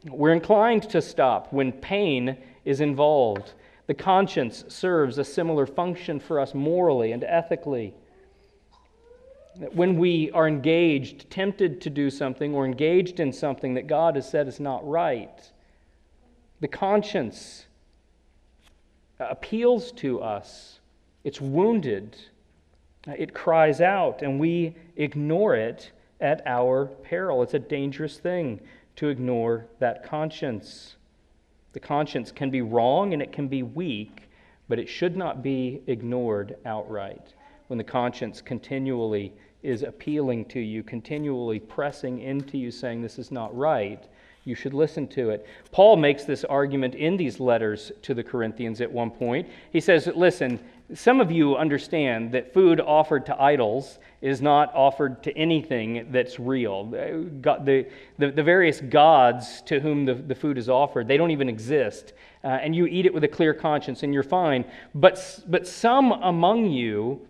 We're 0.07 0.33
inclined 0.33 0.87
to 0.91 1.01
stop 1.01 1.51
when 1.51 1.71
pain 1.71 2.37
is 2.65 2.81
involved. 2.81 3.53
The 3.87 3.95
conscience 3.95 4.63
serves 4.67 5.17
a 5.17 5.23
similar 5.23 5.65
function 5.65 6.19
for 6.19 6.39
us 6.39 6.53
morally 6.53 7.13
and 7.13 7.23
ethically. 7.23 7.95
When 9.73 9.97
we 9.97 10.31
are 10.31 10.47
engaged, 10.47 11.29
tempted 11.29 11.79
to 11.81 11.89
do 11.89 12.09
something, 12.09 12.53
or 12.53 12.65
engaged 12.65 13.19
in 13.19 13.31
something 13.31 13.73
that 13.75 13.87
God 13.87 14.15
has 14.15 14.29
said 14.29 14.47
is 14.47 14.59
not 14.59 14.87
right, 14.87 15.51
the 16.59 16.67
conscience 16.67 17.65
appeals 19.19 19.91
to 19.93 20.21
us, 20.21 20.79
it's 21.23 21.39
wounded, 21.39 22.17
it 23.07 23.33
cries 23.33 23.81
out, 23.81 24.21
and 24.21 24.39
we 24.39 24.75
ignore 24.97 25.55
it 25.55 25.91
at 26.19 26.41
our 26.45 26.85
peril. 26.85 27.41
It's 27.43 27.53
a 27.53 27.59
dangerous 27.59 28.17
thing 28.17 28.59
to 28.97 29.09
ignore 29.09 29.67
that 29.79 30.03
conscience. 30.03 30.95
The 31.73 31.79
conscience 31.79 32.31
can 32.31 32.49
be 32.49 32.61
wrong 32.61 33.13
and 33.13 33.21
it 33.21 33.31
can 33.31 33.47
be 33.47 33.63
weak, 33.63 34.29
but 34.67 34.79
it 34.79 34.87
should 34.87 35.15
not 35.15 35.43
be 35.43 35.81
ignored 35.87 36.55
outright. 36.65 37.33
When 37.67 37.77
the 37.77 37.83
conscience 37.83 38.41
continually 38.41 39.33
is 39.63 39.83
appealing 39.83 40.45
to 40.45 40.59
you, 40.59 40.83
continually 40.83 41.59
pressing 41.59 42.19
into 42.19 42.57
you, 42.57 42.69
saying 42.69 43.01
this 43.01 43.17
is 43.17 43.31
not 43.31 43.55
right, 43.55 44.03
you 44.45 44.53
should 44.53 44.75
listen 44.75 45.07
to 45.07 45.31
it. 45.31 45.45
Paul 45.71 45.97
makes 45.97 46.23
this 46.23 46.43
argument 46.43 46.93
in 46.93 47.17
these 47.17 47.39
letters 47.39 47.91
to 48.03 48.13
the 48.13 48.23
Corinthians 48.23 48.79
at 48.79 48.91
one 48.91 49.09
point. 49.09 49.49
He 49.71 49.79
says, 49.79 50.07
Listen, 50.15 50.59
some 50.93 51.19
of 51.19 51.31
you 51.31 51.57
understand 51.57 52.31
that 52.33 52.53
food 52.53 52.79
offered 52.79 53.25
to 53.25 53.41
idols 53.41 53.97
is 54.21 54.43
not 54.43 54.71
offered 54.75 55.23
to 55.23 55.35
anything 55.35 56.11
that's 56.11 56.39
real. 56.39 56.85
The, 56.85 57.87
the, 58.19 58.31
the 58.31 58.43
various 58.43 58.81
gods 58.81 59.63
to 59.63 59.79
whom 59.79 60.05
the, 60.05 60.13
the 60.13 60.35
food 60.35 60.59
is 60.59 60.69
offered, 60.69 61.07
they 61.07 61.17
don't 61.17 61.31
even 61.31 61.49
exist. 61.49 62.13
Uh, 62.43 62.49
and 62.49 62.75
you 62.75 62.85
eat 62.85 63.07
it 63.07 63.13
with 63.15 63.23
a 63.23 63.27
clear 63.27 63.55
conscience 63.55 64.03
and 64.03 64.13
you're 64.13 64.21
fine. 64.21 64.63
But, 64.93 65.43
but 65.47 65.67
some 65.67 66.11
among 66.11 66.69
you 66.69 67.27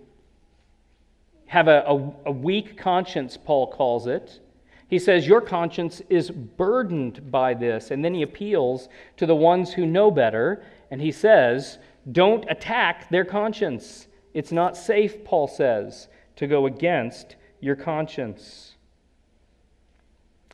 have 1.48 1.68
a, 1.68 1.84
a, 1.88 2.14
a 2.28 2.32
weak 2.32 2.78
conscience, 2.78 3.38
Paul 3.38 3.68
calls 3.68 4.08
it. 4.08 4.40
He 4.88 5.00
says, 5.00 5.28
Your 5.28 5.42
conscience 5.42 6.02
is 6.10 6.30
burdened 6.30 7.32
by 7.32 7.54
this. 7.54 7.92
And 7.92 8.04
then 8.04 8.14
he 8.14 8.22
appeals 8.22 8.90
to 9.18 9.26
the 9.26 9.36
ones 9.36 9.74
who 9.74 9.86
know 9.86 10.12
better, 10.12 10.64
and 10.92 11.02
he 11.02 11.12
says, 11.12 11.80
Don't 12.12 12.46
attack 12.50 13.10
their 13.10 13.26
conscience. 13.26 14.08
It's 14.34 14.52
not 14.52 14.78
safe, 14.78 15.24
Paul 15.24 15.48
says, 15.48 16.08
to 16.36 16.48
go 16.48 16.66
against 16.66 17.36
your 17.62 17.76
conscience. 17.76 18.76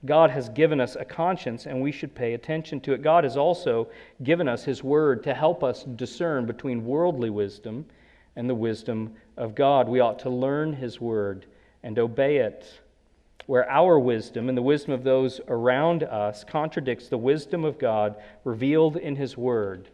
God 0.05 0.31
has 0.31 0.49
given 0.49 0.81
us 0.81 0.95
a 0.95 1.05
conscience, 1.05 1.65
and 1.65 1.81
we 1.81 1.91
should 1.91 2.15
pay 2.15 2.33
attention 2.33 2.81
to 2.81 2.93
it. 2.93 3.03
God 3.03 3.23
has 3.23 3.37
also 3.37 3.89
given 4.23 4.47
us 4.47 4.63
His 4.63 4.83
Word 4.83 5.23
to 5.23 5.33
help 5.33 5.63
us 5.63 5.83
discern 5.83 6.45
between 6.45 6.85
worldly 6.85 7.29
wisdom 7.29 7.85
and 8.35 8.49
the 8.49 8.55
wisdom 8.55 9.13
of 9.37 9.55
God. 9.55 9.87
We 9.87 9.99
ought 9.99 10.19
to 10.19 10.29
learn 10.29 10.73
His 10.73 10.99
Word 10.99 11.45
and 11.83 11.97
obey 11.97 12.37
it 12.37 12.81
where 13.47 13.69
our 13.69 13.99
wisdom 13.99 14.49
and 14.49 14.57
the 14.57 14.61
wisdom 14.61 14.93
of 14.93 15.03
those 15.03 15.41
around 15.47 16.03
us 16.03 16.43
contradicts 16.43 17.07
the 17.07 17.17
wisdom 17.17 17.65
of 17.65 17.79
God 17.79 18.15
revealed 18.43 18.97
in 18.97 19.15
His 19.15 19.35
Word. 19.35 19.89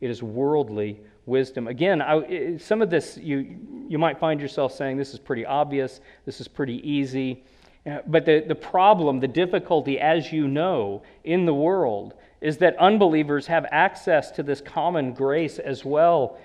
It 0.00 0.10
is 0.10 0.22
worldly 0.22 1.00
wisdom. 1.26 1.68
Again, 1.68 2.00
I, 2.00 2.56
some 2.58 2.82
of 2.82 2.90
this 2.90 3.16
you, 3.16 3.58
you 3.88 3.98
might 3.98 4.18
find 4.18 4.40
yourself 4.40 4.72
saying, 4.72 4.96
This 4.96 5.12
is 5.12 5.18
pretty 5.18 5.44
obvious, 5.44 6.00
this 6.24 6.40
is 6.40 6.48
pretty 6.48 6.88
easy. 6.88 7.42
Uh, 7.86 7.98
but 8.06 8.24
the, 8.24 8.44
the 8.46 8.54
problem, 8.54 9.20
the 9.20 9.28
difficulty, 9.28 10.00
as 10.00 10.32
you 10.32 10.48
know, 10.48 11.02
in 11.24 11.44
the 11.44 11.52
world 11.54 12.14
is 12.40 12.58
that 12.58 12.76
unbelievers 12.78 13.46
have 13.46 13.66
access 13.70 14.30
to 14.30 14.42
this 14.42 14.60
common 14.60 15.12
grace 15.12 15.58
as 15.58 15.84
well. 15.84 16.38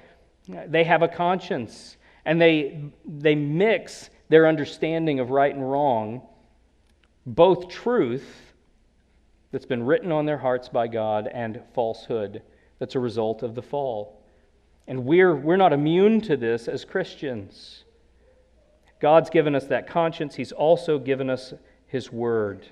They 0.47 0.83
have 0.83 1.01
a 1.01 1.07
conscience, 1.07 1.97
and 2.25 2.41
they, 2.41 2.81
they 3.05 3.35
mix 3.35 4.09
their 4.29 4.47
understanding 4.47 5.19
of 5.19 5.29
right 5.31 5.53
and 5.53 5.69
wrong 5.69 6.21
both 7.25 7.69
truth 7.69 8.53
that's 9.51 9.65
been 9.65 9.83
written 9.83 10.11
on 10.11 10.25
their 10.25 10.37
hearts 10.37 10.69
by 10.69 10.87
God 10.87 11.27
and 11.31 11.61
falsehood 11.73 12.41
that's 12.79 12.95
a 12.95 12.99
result 12.99 13.43
of 13.43 13.55
the 13.55 13.61
fall. 13.61 14.23
And 14.87 15.05
we're, 15.05 15.35
we're 15.35 15.57
not 15.57 15.73
immune 15.73 16.21
to 16.21 16.37
this 16.37 16.67
as 16.67 16.85
Christians. 16.85 17.83
God's 18.99 19.29
given 19.29 19.53
us 19.53 19.65
that 19.65 19.87
conscience, 19.87 20.35
He's 20.35 20.51
also 20.51 20.97
given 20.97 21.29
us 21.29 21.53
His 21.87 22.11
Word. 22.11 22.65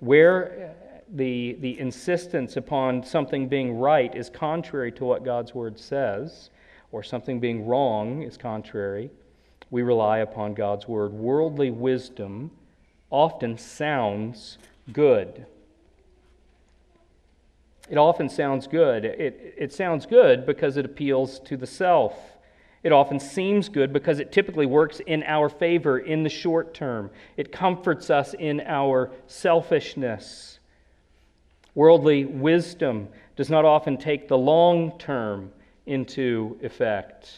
Where 0.00 0.74
the, 1.12 1.56
the 1.60 1.78
insistence 1.78 2.56
upon 2.56 3.02
something 3.02 3.48
being 3.48 3.78
right 3.78 4.14
is 4.14 4.30
contrary 4.30 4.92
to 4.92 5.04
what 5.04 5.24
God's 5.24 5.54
Word 5.54 5.78
says, 5.78 6.50
or 6.92 7.02
something 7.02 7.40
being 7.40 7.66
wrong 7.66 8.22
is 8.22 8.36
contrary, 8.36 9.10
we 9.70 9.82
rely 9.82 10.18
upon 10.18 10.54
God's 10.54 10.86
Word. 10.86 11.12
Worldly 11.12 11.70
wisdom 11.70 12.50
often 13.10 13.58
sounds 13.58 14.58
good. 14.92 15.46
It 17.88 17.98
often 17.98 18.28
sounds 18.28 18.66
good. 18.66 19.04
It, 19.04 19.54
it 19.56 19.72
sounds 19.72 20.06
good 20.06 20.46
because 20.46 20.76
it 20.76 20.84
appeals 20.84 21.38
to 21.40 21.56
the 21.56 21.66
self. 21.66 22.14
It 22.82 22.92
often 22.92 23.18
seems 23.18 23.68
good 23.68 23.92
because 23.92 24.20
it 24.20 24.32
typically 24.32 24.66
works 24.66 25.00
in 25.06 25.22
our 25.24 25.48
favor 25.48 25.98
in 25.98 26.22
the 26.22 26.28
short 26.28 26.74
term. 26.74 27.10
It 27.36 27.52
comforts 27.52 28.10
us 28.10 28.34
in 28.34 28.60
our 28.60 29.10
selfishness. 29.26 30.58
Worldly 31.74 32.24
wisdom 32.24 33.08
does 33.36 33.50
not 33.50 33.64
often 33.64 33.96
take 33.96 34.28
the 34.28 34.38
long 34.38 34.98
term 34.98 35.52
into 35.86 36.58
effect. 36.62 37.32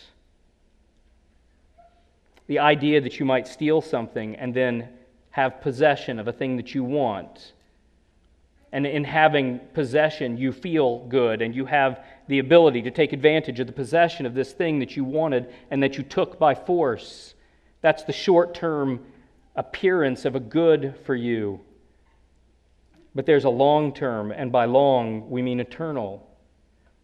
The 2.46 2.58
idea 2.58 3.00
that 3.00 3.20
you 3.20 3.26
might 3.26 3.46
steal 3.46 3.80
something 3.80 4.34
and 4.36 4.54
then 4.54 4.88
have 5.30 5.60
possession 5.60 6.18
of 6.18 6.26
a 6.26 6.32
thing 6.32 6.56
that 6.56 6.74
you 6.74 6.82
want. 6.82 7.52
And 8.72 8.86
in 8.86 9.04
having 9.04 9.60
possession, 9.72 10.36
you 10.36 10.52
feel 10.52 11.06
good 11.06 11.42
and 11.42 11.54
you 11.54 11.66
have 11.66 12.04
the 12.26 12.38
ability 12.38 12.82
to 12.82 12.90
take 12.90 13.12
advantage 13.12 13.60
of 13.60 13.66
the 13.66 13.72
possession 13.72 14.26
of 14.26 14.34
this 14.34 14.52
thing 14.52 14.78
that 14.80 14.96
you 14.96 15.04
wanted 15.04 15.52
and 15.70 15.82
that 15.82 15.96
you 15.96 16.02
took 16.02 16.38
by 16.38 16.54
force. 16.54 17.34
That's 17.80 18.02
the 18.04 18.12
short 18.12 18.54
term 18.54 19.00
appearance 19.56 20.24
of 20.24 20.36
a 20.36 20.40
good 20.40 20.94
for 21.04 21.14
you. 21.14 21.60
But 23.14 23.26
there's 23.26 23.44
a 23.44 23.50
long 23.50 23.92
term, 23.92 24.30
and 24.30 24.52
by 24.52 24.66
long, 24.66 25.28
we 25.30 25.42
mean 25.42 25.60
eternal. 25.60 26.28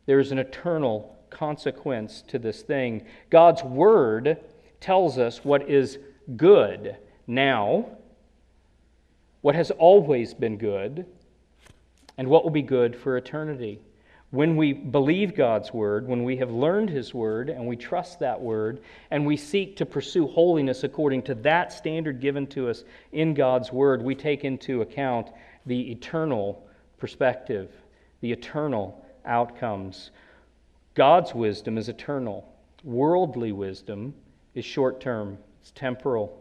There 0.06 0.20
is 0.20 0.32
an 0.32 0.38
eternal 0.38 1.16
consequence 1.34 2.22
to 2.28 2.38
this 2.38 2.62
thing. 2.62 3.04
God's 3.28 3.62
Word 3.62 4.38
tells 4.80 5.18
us 5.18 5.44
what 5.44 5.68
is 5.68 5.98
good 6.36 6.96
now 7.26 7.86
what 9.44 9.54
has 9.54 9.70
always 9.72 10.32
been 10.32 10.56
good, 10.56 11.04
and 12.16 12.28
what 12.28 12.44
will 12.44 12.50
be 12.50 12.62
good 12.62 12.96
for 12.96 13.18
eternity. 13.18 13.78
When 14.30 14.56
we 14.56 14.72
believe 14.72 15.36
God's 15.36 15.70
word, 15.70 16.08
when 16.08 16.24
we 16.24 16.38
have 16.38 16.50
learned 16.50 16.88
his 16.88 17.12
word, 17.12 17.50
and 17.50 17.66
we 17.66 17.76
trust 17.76 18.20
that 18.20 18.40
word, 18.40 18.80
and 19.10 19.26
we 19.26 19.36
seek 19.36 19.76
to 19.76 19.84
pursue 19.84 20.26
holiness 20.28 20.82
according 20.82 21.24
to 21.24 21.34
that 21.34 21.74
standard 21.74 22.22
given 22.22 22.46
to 22.46 22.70
us 22.70 22.84
in 23.12 23.34
God's 23.34 23.70
word, 23.70 24.00
we 24.02 24.14
take 24.14 24.44
into 24.44 24.80
account 24.80 25.28
the 25.66 25.92
eternal 25.92 26.66
perspective, 26.96 27.70
the 28.22 28.32
eternal 28.32 29.04
outcomes. 29.26 30.10
God's 30.94 31.34
wisdom 31.34 31.76
is 31.76 31.88
eternal, 31.88 32.48
worldly 32.84 33.50
wisdom 33.50 34.14
is 34.54 34.64
short 34.64 35.00
term, 35.00 35.38
it's 35.60 35.72
temporal. 35.72 36.40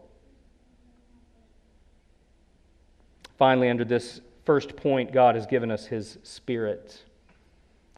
Finally, 3.36 3.68
under 3.68 3.84
this 3.84 4.20
first 4.44 4.76
point, 4.76 5.12
God 5.12 5.34
has 5.34 5.46
given 5.46 5.70
us 5.70 5.86
His 5.86 6.18
Spirit. 6.22 7.02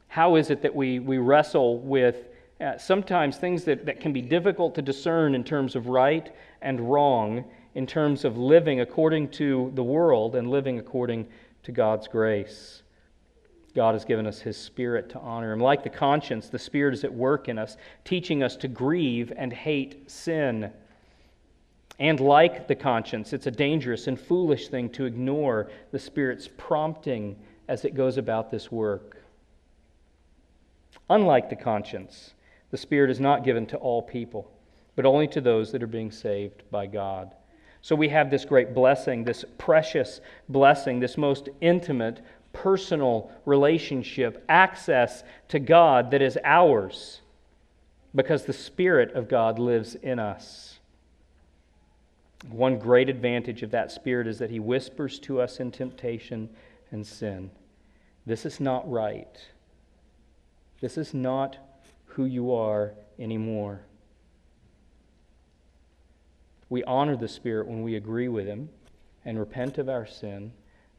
How 0.08 0.36
is 0.36 0.48
it 0.48 0.62
that 0.62 0.74
we, 0.74 0.98
we 0.98 1.18
wrestle 1.18 1.78
with 1.80 2.28
uh, 2.58 2.78
sometimes 2.78 3.36
things 3.36 3.64
that, 3.64 3.84
that 3.84 4.00
can 4.00 4.14
be 4.14 4.22
difficult 4.22 4.74
to 4.76 4.82
discern 4.82 5.34
in 5.34 5.44
terms 5.44 5.76
of 5.76 5.88
right 5.88 6.34
and 6.62 6.80
wrong, 6.90 7.44
in 7.74 7.86
terms 7.86 8.24
of 8.24 8.38
living 8.38 8.80
according 8.80 9.28
to 9.28 9.70
the 9.74 9.82
world 9.84 10.34
and 10.36 10.48
living 10.48 10.78
according 10.78 11.26
to 11.64 11.72
God's 11.72 12.08
grace? 12.08 12.82
God 13.76 13.94
has 13.94 14.06
given 14.06 14.26
us 14.26 14.40
His 14.40 14.56
Spirit 14.56 15.10
to 15.10 15.18
honor 15.20 15.52
Him. 15.52 15.60
Like 15.60 15.84
the 15.84 15.90
conscience, 15.90 16.48
the 16.48 16.58
Spirit 16.58 16.94
is 16.94 17.04
at 17.04 17.12
work 17.12 17.46
in 17.48 17.58
us, 17.58 17.76
teaching 18.06 18.42
us 18.42 18.56
to 18.56 18.68
grieve 18.68 19.34
and 19.36 19.52
hate 19.52 20.10
sin. 20.10 20.72
And 21.98 22.18
like 22.18 22.68
the 22.68 22.74
conscience, 22.74 23.34
it's 23.34 23.46
a 23.46 23.50
dangerous 23.50 24.06
and 24.06 24.18
foolish 24.18 24.68
thing 24.68 24.88
to 24.90 25.04
ignore 25.04 25.70
the 25.92 25.98
Spirit's 25.98 26.48
prompting 26.56 27.36
as 27.68 27.84
it 27.84 27.94
goes 27.94 28.16
about 28.16 28.50
this 28.50 28.72
work. 28.72 29.22
Unlike 31.10 31.50
the 31.50 31.56
conscience, 31.56 32.32
the 32.70 32.78
Spirit 32.78 33.10
is 33.10 33.20
not 33.20 33.44
given 33.44 33.66
to 33.66 33.76
all 33.76 34.00
people, 34.00 34.50
but 34.94 35.04
only 35.04 35.28
to 35.28 35.40
those 35.42 35.70
that 35.72 35.82
are 35.82 35.86
being 35.86 36.10
saved 36.10 36.62
by 36.70 36.86
God. 36.86 37.34
So 37.82 37.94
we 37.94 38.08
have 38.08 38.30
this 38.32 38.44
great 38.44 38.74
blessing, 38.74 39.22
this 39.22 39.44
precious 39.58 40.20
blessing, 40.48 40.98
this 40.98 41.16
most 41.16 41.50
intimate, 41.60 42.20
personal 42.62 43.30
relationship, 43.44 44.44
access 44.48 45.22
to 45.48 45.58
God 45.58 46.10
that 46.10 46.22
is 46.22 46.38
ours 46.42 47.20
because 48.14 48.44
the 48.44 48.52
Spirit 48.52 49.12
of 49.12 49.28
God 49.28 49.58
lives 49.58 49.94
in 49.94 50.18
us. 50.18 50.78
One 52.48 52.78
great 52.78 53.08
advantage 53.08 53.62
of 53.62 53.70
that 53.72 53.92
Spirit 53.92 54.26
is 54.26 54.38
that 54.38 54.50
He 54.50 54.58
whispers 54.58 55.18
to 55.20 55.40
us 55.40 55.60
in 55.60 55.70
temptation 55.70 56.48
and 56.90 57.06
sin. 57.06 57.50
This 58.24 58.46
is 58.46 58.58
not 58.58 58.90
right. 58.90 59.38
This 60.80 60.96
is 60.96 61.12
not 61.12 61.58
who 62.06 62.24
you 62.24 62.52
are 62.52 62.94
anymore. 63.18 63.82
We 66.68 66.82
honor 66.84 67.16
the 67.16 67.28
Spirit 67.28 67.68
when 67.68 67.82
we 67.82 67.96
agree 67.96 68.28
with 68.28 68.46
Him 68.46 68.70
and 69.24 69.38
repent 69.38 69.76
of 69.76 69.88
our 69.88 70.06
sin 70.06 70.52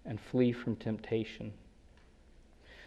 and 0.07 0.19
flee 0.19 0.51
from 0.51 0.75
temptation. 0.75 1.53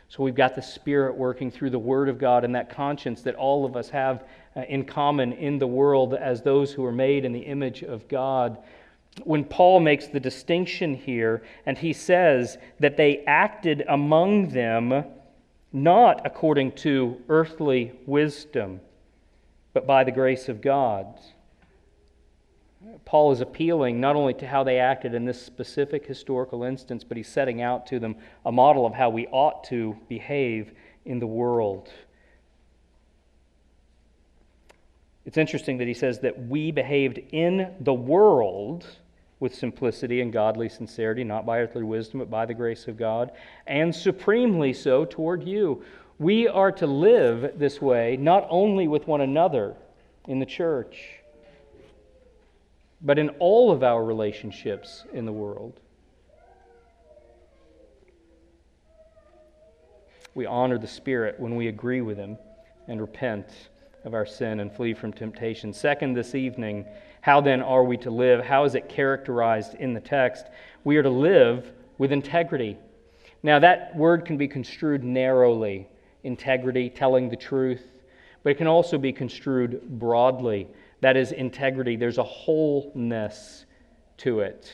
So 0.09 0.25
we've 0.25 0.35
got 0.35 0.57
the 0.57 0.63
Spirit 0.63 1.17
working 1.17 1.53
through 1.53 1.71
the 1.71 1.79
Word 1.79 2.09
of 2.09 2.19
God 2.19 2.45
and 2.45 2.55
that 2.57 2.69
conscience 2.69 3.23
that 3.23 3.37
all 3.37 3.65
of 3.65 3.77
us 3.77 3.89
have 3.91 4.25
uh, 4.57 4.63
in 4.63 4.85
common 4.85 5.33
in 5.33 5.59
the 5.59 5.69
world 5.69 6.15
as 6.15 6.43
those 6.43 6.73
who 6.73 6.85
are 6.85 6.93
made 6.93 7.25
in 7.25 7.33
the 7.33 7.41
image 7.41 7.83
of 7.83 8.09
God. 8.09 8.59
when 9.25 9.45
Paul 9.45 9.81
makes 9.81 10.07
the 10.07 10.21
distinction 10.21 10.95
here 10.95 11.43
and 11.67 11.77
he 11.77 11.93
says 11.93 12.59
that 12.79 12.97
they 12.97 13.25
acted 13.27 13.85
among 13.89 14.49
them 14.49 15.05
not 15.73 16.23
according 16.25 16.73
to 16.73 17.21
earthly 17.29 17.93
wisdom, 18.07 18.81
but 19.73 19.87
by 19.87 20.05
the 20.05 20.13
grace 20.13 20.49
of 20.49 20.61
God. 20.61 21.07
Paul 23.05 23.33
is 23.33 23.41
appealing 23.41 24.01
not 24.01 24.17
only 24.17 24.33
to 24.35 24.47
how 24.47 24.65
they 24.65 24.79
acted 24.79 25.15
in 25.15 25.25
this 25.25 25.41
specific 25.41 26.07
historical 26.07 26.63
instance, 26.63 27.05
but 27.05 27.17
he's 27.17 27.29
setting 27.29 27.61
out 27.61 27.87
to 27.89 27.99
them 27.99 28.17
a 28.47 28.53
model 28.53 28.87
of 28.87 28.95
how 28.95 29.11
we 29.11 29.27
ought 29.29 29.65
to 29.65 29.97
behave 30.09 30.73
in 31.05 31.19
the 31.19 31.27
world. 31.27 31.91
It's 35.27 35.37
interesting 35.37 35.77
that 35.79 35.89
he 35.89 35.95
says 35.95 36.21
that 36.21 36.47
we 36.49 36.71
behaved 36.71 37.19
in 37.33 37.75
the 37.81 37.93
world 37.93 38.87
with 39.41 39.55
simplicity 39.55 40.23
and 40.23 40.33
godly 40.33 40.69
sincerity, 40.69 41.25
not 41.25 41.45
by 41.45 41.61
earthly 41.61 41.83
wisdom, 41.83 42.21
but 42.21 42.31
by 42.31 42.47
the 42.47 42.55
grace 42.55 42.89
of 42.89 42.97
God, 42.97 43.33
and 43.67 43.95
supremely 43.95 44.73
so 44.73 45.05
toward 45.05 45.47
you. 45.47 45.85
We 46.19 46.49
are 46.49 46.73
to 46.73 46.87
live 46.87 47.59
this 47.59 47.81
way 47.81 48.17
not 48.17 48.47
only 48.51 48.89
with 48.89 49.07
one 49.07 49.21
another 49.21 49.77
in 50.27 50.39
the 50.39 50.47
church, 50.47 51.20
but 53.03 53.19
in 53.19 53.31
all 53.39 53.71
of 53.71 53.83
our 53.83 54.05
relationships 54.05 55.05
in 55.13 55.25
the 55.25 55.33
world. 55.33 55.81
We 60.35 60.47
honor 60.47 60.79
the 60.79 60.87
Spirit 60.87 61.41
when 61.41 61.57
we 61.57 61.69
agree 61.69 62.03
with 62.03 62.17
Him 62.17 62.39
and 62.87 63.01
repent 63.01 63.47
of 64.05 64.15
our 64.15 64.27
sin 64.27 64.61
and 64.61 64.73
flee 64.73 64.95
from 64.95 65.13
temptation. 65.13 65.73
Second, 65.73 66.15
this 66.15 66.35
evening, 66.35 66.87
how 67.21 67.41
then 67.41 67.61
are 67.63 67.85
we 67.85 67.97
to 67.99 68.11
live? 68.11 68.45
How 68.45 68.65
is 68.65 68.75
it 68.75 68.89
characterized 68.89 69.75
in 69.75 69.93
the 69.93 70.01
text? 70.01 70.47
We 70.85 70.97
are 70.97 71.03
to 71.03 71.11
live 71.11 71.73
with 71.99 72.13
integrity. 72.13 72.79
Now, 73.43 73.59
that 73.59 73.95
word 73.97 74.25
can 74.25 74.37
be 74.37 74.49
construed 74.49 75.05
narrowly 75.05 75.89
integrity, 76.23 76.91
telling 76.91 77.29
the 77.29 77.37
truth, 77.37 77.83
but 78.43 78.51
it 78.51 78.59
can 78.59 78.67
also 78.67 78.99
be 78.99 79.13
construed 79.13 79.83
broadly. 79.99 80.69
That 81.01 81.17
is 81.17 81.33
integrity. 81.33 81.97
There's 81.97 82.19
a 82.19 82.23
wholeness 82.23 83.67
to 84.19 84.41
it. 84.41 84.73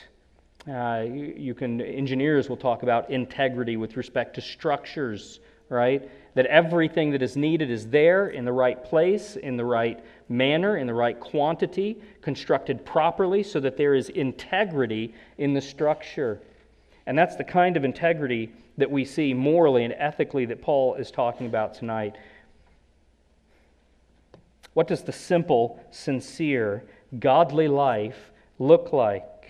Uh, 0.67 1.05
you, 1.07 1.33
you 1.37 1.53
can 1.53 1.79
engineers 1.79 2.49
will 2.49 2.57
talk 2.57 2.83
about 2.83 3.09
integrity 3.09 3.77
with 3.77 3.95
respect 3.95 4.35
to 4.35 4.41
structures, 4.41 5.39
right? 5.69 6.09
That 6.35 6.45
everything 6.47 7.11
that 7.11 7.21
is 7.21 7.37
needed 7.37 7.71
is 7.71 7.87
there 7.87 8.27
in 8.27 8.43
the 8.43 8.51
right 8.51 8.83
place, 8.83 9.37
in 9.37 9.55
the 9.55 9.63
right 9.63 10.03
manner, 10.27 10.77
in 10.77 10.85
the 10.85 10.93
right 10.93 11.17
quantity, 11.17 12.01
constructed 12.21 12.85
properly 12.85 13.43
so 13.43 13.61
that 13.61 13.77
there 13.77 13.95
is 13.95 14.09
integrity 14.09 15.13
in 15.37 15.53
the 15.53 15.61
structure. 15.61 16.41
And 17.05 17.17
that's 17.17 17.37
the 17.37 17.45
kind 17.45 17.77
of 17.77 17.85
integrity 17.85 18.51
that 18.77 18.91
we 18.91 19.05
see 19.05 19.33
morally 19.33 19.85
and 19.85 19.93
ethically 19.97 20.45
that 20.45 20.61
Paul 20.61 20.95
is 20.95 21.09
talking 21.09 21.47
about 21.47 21.73
tonight. 21.73 22.17
What 24.77 24.85
does 24.85 25.01
the 25.01 25.11
simple, 25.11 25.83
sincere, 25.89 26.83
godly 27.17 27.67
life 27.67 28.29
look 28.59 28.93
like? 28.93 29.49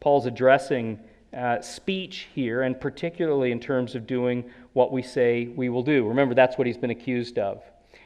Paul's 0.00 0.26
addressing 0.26 0.98
uh, 1.32 1.60
speech 1.60 2.26
here, 2.34 2.62
and 2.62 2.80
particularly 2.80 3.52
in 3.52 3.60
terms 3.60 3.94
of 3.94 4.08
doing 4.08 4.50
what 4.72 4.90
we 4.90 5.02
say 5.02 5.46
we 5.54 5.68
will 5.68 5.84
do. 5.84 6.04
Remember, 6.08 6.34
that's 6.34 6.58
what 6.58 6.66
he's 6.66 6.76
been 6.76 6.90
accused 6.90 7.38
of. 7.38 7.62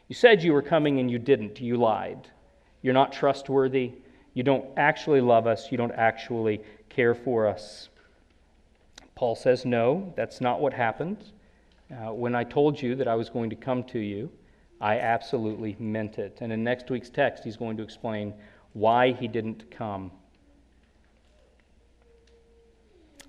You 0.09 0.14
said 0.14 0.42
you 0.42 0.52
were 0.52 0.61
coming 0.61 1.00
and 1.00 1.11
you 1.11 1.19
didn't. 1.19 1.62
You 1.62 1.78
lied. 1.78 2.28
You're 2.83 2.92
not 2.92 3.14
trustworthy. 3.14 3.92
You 4.35 4.42
don't 4.42 4.66
actually 4.76 5.23
love 5.23 5.47
us. 5.47 5.73
You 5.73 5.78
don't 5.78 5.92
actually 5.92 6.61
care 6.90 7.14
for 7.14 7.47
us. 7.47 7.88
Paul 9.14 9.35
says, 9.35 9.64
No, 9.64 10.12
that's 10.14 10.42
not 10.42 10.61
what 10.61 10.75
happened. 10.75 11.25
Uh, 11.90 12.12
when 12.12 12.35
I 12.35 12.45
told 12.45 12.83
you 12.83 12.97
that 12.97 13.09
I 13.09 13.14
was 13.14 13.31
going 13.31 13.49
to 13.49 13.57
come 13.57 13.83
to 13.85 13.99
you, 13.99 14.31
I 14.83 14.99
absolutely 14.99 15.77
meant 15.79 16.19
it. 16.19 16.39
And 16.41 16.53
in 16.53 16.65
next 16.65 16.91
week's 16.91 17.09
text, 17.09 17.45
he's 17.45 17.57
going 17.57 17.77
to 17.77 17.85
explain 17.85 18.35
why 18.73 19.12
he 19.12 19.29
didn't 19.29 19.71
come. 19.71 20.11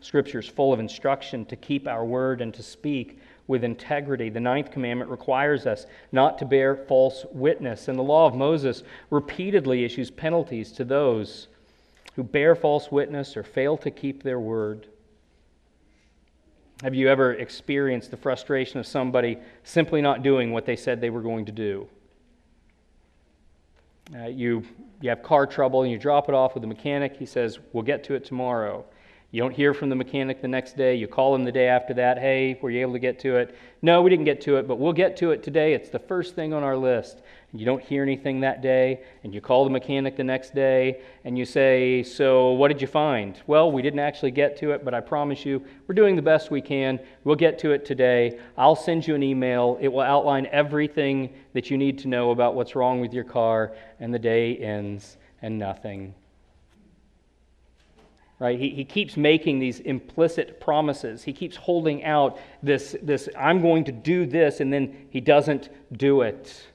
Scripture 0.01 0.39
is 0.39 0.47
full 0.47 0.73
of 0.73 0.79
instruction 0.79 1.45
to 1.45 1.55
keep 1.55 1.87
our 1.87 2.03
word 2.03 2.41
and 2.41 2.53
to 2.55 2.63
speak 2.63 3.19
with 3.47 3.63
integrity. 3.63 4.29
The 4.29 4.39
ninth 4.39 4.71
commandment 4.71 5.11
requires 5.11 5.67
us 5.67 5.85
not 6.11 6.39
to 6.39 6.45
bear 6.45 6.75
false 6.75 7.23
witness, 7.31 7.87
and 7.87 7.99
the 7.99 8.03
law 8.03 8.25
of 8.25 8.33
Moses 8.33 8.83
repeatedly 9.11 9.85
issues 9.85 10.09
penalties 10.09 10.71
to 10.73 10.83
those 10.83 11.47
who 12.15 12.23
bear 12.23 12.55
false 12.55 12.91
witness 12.91 13.37
or 13.37 13.43
fail 13.43 13.77
to 13.77 13.91
keep 13.91 14.23
their 14.23 14.39
word. 14.39 14.87
Have 16.81 16.95
you 16.95 17.07
ever 17.07 17.33
experienced 17.33 18.11
the 18.11 18.17
frustration 18.17 18.79
of 18.79 18.87
somebody 18.87 19.37
simply 19.63 20.01
not 20.01 20.23
doing 20.23 20.51
what 20.51 20.65
they 20.65 20.75
said 20.75 20.99
they 20.99 21.09
were 21.09 21.21
going 21.21 21.45
to 21.45 21.51
do? 21.51 21.87
Uh, 24.13 24.25
you, 24.25 24.63
you 24.99 25.09
have 25.09 25.23
car 25.23 25.47
trouble 25.47 25.83
and 25.83 25.91
you 25.91 25.97
drop 25.97 26.27
it 26.27 26.35
off 26.35 26.53
with 26.55 26.61
the 26.61 26.67
mechanic. 26.67 27.15
He 27.15 27.25
says, 27.25 27.59
We'll 27.71 27.83
get 27.83 28.03
to 28.05 28.15
it 28.15 28.25
tomorrow. 28.25 28.85
You 29.33 29.41
don't 29.41 29.55
hear 29.55 29.73
from 29.73 29.89
the 29.89 29.95
mechanic 29.95 30.43
the 30.43 30.47
next 30.47 30.77
day. 30.77 30.93
You 30.93 31.07
call 31.07 31.33
him 31.33 31.43
the 31.43 31.51
day 31.51 31.67
after 31.67 31.95
that. 31.95 32.19
Hey, 32.19 32.59
were 32.61 32.69
you 32.69 32.81
able 32.81 32.93
to 32.93 32.99
get 32.99 33.17
to 33.21 33.37
it? 33.37 33.55
No, 33.81 33.99
we 34.03 34.11
didn't 34.11 34.25
get 34.25 34.41
to 34.41 34.57
it, 34.57 34.67
but 34.67 34.77
we'll 34.77 34.93
get 34.93 35.17
to 35.17 35.31
it 35.31 35.41
today. 35.41 35.73
It's 35.73 35.89
the 35.89 35.97
first 35.97 36.35
thing 36.35 36.53
on 36.53 36.61
our 36.61 36.77
list. 36.77 37.23
And 37.51 37.59
you 37.59 37.65
don't 37.65 37.81
hear 37.81 38.03
anything 38.03 38.41
that 38.41 38.61
day, 38.61 39.01
and 39.23 39.33
you 39.33 39.41
call 39.41 39.63
the 39.63 39.71
mechanic 39.71 40.17
the 40.17 40.23
next 40.23 40.53
day, 40.53 41.01
and 41.25 41.35
you 41.35 41.45
say, 41.45 42.03
So, 42.03 42.51
what 42.51 42.67
did 42.67 42.79
you 42.79 42.85
find? 42.85 43.41
Well, 43.47 43.71
we 43.71 43.81
didn't 43.81 44.01
actually 44.01 44.29
get 44.29 44.55
to 44.57 44.69
it, 44.69 44.85
but 44.85 44.93
I 44.93 44.99
promise 44.99 45.43
you, 45.47 45.65
we're 45.87 45.95
doing 45.95 46.15
the 46.15 46.21
best 46.21 46.51
we 46.51 46.61
can. 46.61 46.99
We'll 47.23 47.35
get 47.35 47.57
to 47.59 47.71
it 47.71 47.85
today. 47.85 48.39
I'll 48.55 48.75
send 48.75 49.07
you 49.07 49.15
an 49.15 49.23
email. 49.23 49.79
It 49.81 49.87
will 49.87 50.01
outline 50.01 50.45
everything 50.51 51.33
that 51.53 51.71
you 51.71 51.79
need 51.79 51.97
to 51.99 52.07
know 52.07 52.29
about 52.29 52.53
what's 52.53 52.75
wrong 52.75 53.01
with 53.01 53.15
your 53.15 53.23
car, 53.23 53.73
and 53.99 54.13
the 54.13 54.19
day 54.19 54.57
ends, 54.57 55.17
and 55.41 55.57
nothing 55.57 56.13
right? 58.43 58.59
He, 58.59 58.71
he 58.71 58.83
keeps 58.83 59.15
making 59.15 59.59
these 59.59 59.79
implicit 59.79 60.59
promises. 60.59 61.23
He 61.23 61.31
keeps 61.31 61.55
holding 61.55 62.03
out 62.03 62.37
this, 62.61 62.93
this, 63.01 63.29
I'm 63.39 63.61
going 63.61 63.85
to 63.85 63.93
do 63.93 64.25
this, 64.25 64.59
and 64.59 64.71
then 64.71 65.07
he 65.11 65.21
doesn't 65.21 65.69
do 65.93 66.23
it. 66.23 66.67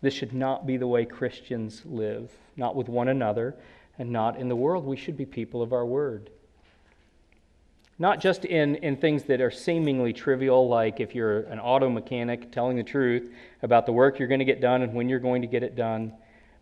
This 0.00 0.14
should 0.14 0.32
not 0.32 0.68
be 0.68 0.76
the 0.76 0.86
way 0.86 1.04
Christians 1.04 1.82
live, 1.84 2.30
not 2.56 2.76
with 2.76 2.88
one 2.88 3.08
another 3.08 3.56
and 3.98 4.10
not 4.10 4.38
in 4.38 4.48
the 4.48 4.54
world. 4.54 4.84
We 4.84 4.96
should 4.96 5.16
be 5.16 5.26
people 5.26 5.62
of 5.62 5.72
our 5.72 5.84
word. 5.84 6.30
Not 7.98 8.20
just 8.20 8.44
in, 8.44 8.76
in 8.76 8.98
things 8.98 9.24
that 9.24 9.40
are 9.40 9.50
seemingly 9.50 10.12
trivial, 10.12 10.68
like 10.68 11.00
if 11.00 11.12
you're 11.12 11.40
an 11.40 11.58
auto 11.58 11.90
mechanic 11.90 12.52
telling 12.52 12.76
the 12.76 12.84
truth 12.84 13.32
about 13.62 13.84
the 13.84 13.92
work 13.92 14.20
you're 14.20 14.28
going 14.28 14.38
to 14.38 14.44
get 14.44 14.60
done 14.60 14.82
and 14.82 14.94
when 14.94 15.08
you're 15.08 15.18
going 15.18 15.42
to 15.42 15.48
get 15.48 15.64
it 15.64 15.74
done 15.74 16.12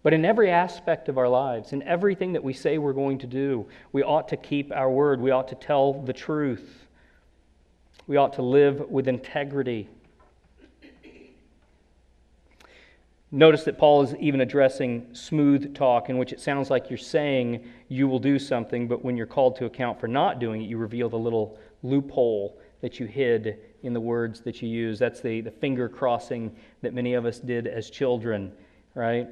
but 0.05 0.13
in 0.13 0.27
every 0.27 0.51
aspect 0.51 1.09
of 1.09 1.17
our 1.17 1.31
lives, 1.31 1.73
in 1.73 1.83
everything 1.83 2.35
that 2.35 2.45
we 2.45 2.53
say 2.53 2.77
we're 2.77 2.93
going 2.93 3.17
to 3.19 3.27
do, 3.27 3.67
we 3.91 4.03
ought 4.03 4.29
to 4.29 4.37
keep 4.37 4.71
our 4.71 4.91
word. 4.91 5.19
We 5.19 5.31
ought 5.31 5.49
to 5.49 5.55
tell 5.55 5.95
the 5.95 6.13
truth. 6.13 6.87
We 8.07 8.19
ought 8.19 8.35
to 8.35 8.43
live 8.43 8.91
with 8.91 9.09
integrity. 9.09 9.89
Notice 13.31 13.65
that 13.65 13.79
Paul 13.79 14.03
is 14.03 14.15
even 14.21 14.43
addressing 14.43 15.15
smooth 15.15 15.75
talk, 15.75 16.11
in 16.11 16.19
which 16.19 16.35
it 16.35 16.41
sounds 16.41 16.69
like 16.69 16.91
you're 16.91 16.99
saying 16.99 17.67
you 17.89 18.07
will 18.07 18.19
do 18.19 18.39
something, 18.39 18.87
but 18.87 19.03
when 19.03 19.17
you're 19.17 19.27
called 19.27 19.57
to 19.57 19.65
account 19.65 19.99
for 19.99 20.07
not 20.07 20.39
doing 20.39 20.61
it, 20.61 20.67
you 20.67 20.77
reveal 20.77 21.09
the 21.09 21.19
little 21.19 21.59
loophole 21.83 22.61
that 22.83 23.01
you 23.01 23.07
hid 23.07 23.59
in 23.83 23.95
the 23.95 24.01
words 24.01 24.43
that 24.43 24.61
you 24.61 24.69
use. 24.69 24.99
That's 24.99 25.23
the, 25.23 25.41
the 25.41 25.51
finger 25.51 25.89
crossing 25.89 26.55
that 26.83 26.93
many 26.93 27.15
of 27.15 27.25
us 27.25 27.39
did 27.39 27.67
as 27.67 27.89
children, 27.89 28.53
right? 28.95 29.29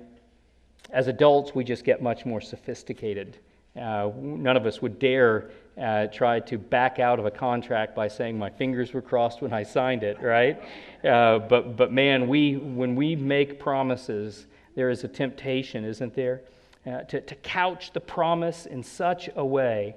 As 0.91 1.09
adults, 1.09 1.55
we 1.55 1.65
just 1.65 1.85
get 1.85 2.03
much 2.03 2.27
more 2.27 2.41
sophisticated. 2.41 3.39
Uh, 3.81 4.11
none 4.17 4.57
of 4.57 4.67
us 4.67 4.83
would 4.83 4.99
dare 4.99 5.51
uh, 5.81 6.07
try 6.09 6.39
to 6.41 6.59
back 6.59 6.99
out 6.99 7.19
of 7.19 7.25
a 7.25 7.31
contract 7.31 7.97
by 7.97 8.09
saying 8.09 8.39
my 8.39 8.51
fingers 8.51 8.93
were 8.93 9.01
crossed 9.01 9.41
when 9.41 9.53
I 9.53 9.63
signed 9.63 10.03
it, 10.03 10.21
right? 10.21 10.63
Uh, 11.03 11.39
but, 11.39 11.77
but 11.77 11.91
man, 11.91 12.29
we, 12.29 12.57
when 12.57 12.95
we 12.95 13.17
make 13.17 13.59
promises, 13.59 14.47
there 14.75 14.91
is 14.91 15.05
a 15.05 15.09
temptation, 15.09 15.85
isn't 15.85 16.15
there? 16.15 16.43
Uh, 16.87 17.01
to, 17.05 17.21
to 17.21 17.35
couch 17.37 17.93
the 17.93 18.01
promise 18.01 18.67
in 18.67 18.83
such 18.83 19.31
a 19.37 19.45
way 19.45 19.95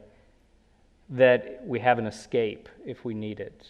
that 1.09 1.61
we 1.65 1.79
have 1.79 1.99
an 1.99 2.07
escape 2.07 2.69
if 2.85 3.03
we 3.03 3.13
need 3.13 3.39
it. 3.39 3.67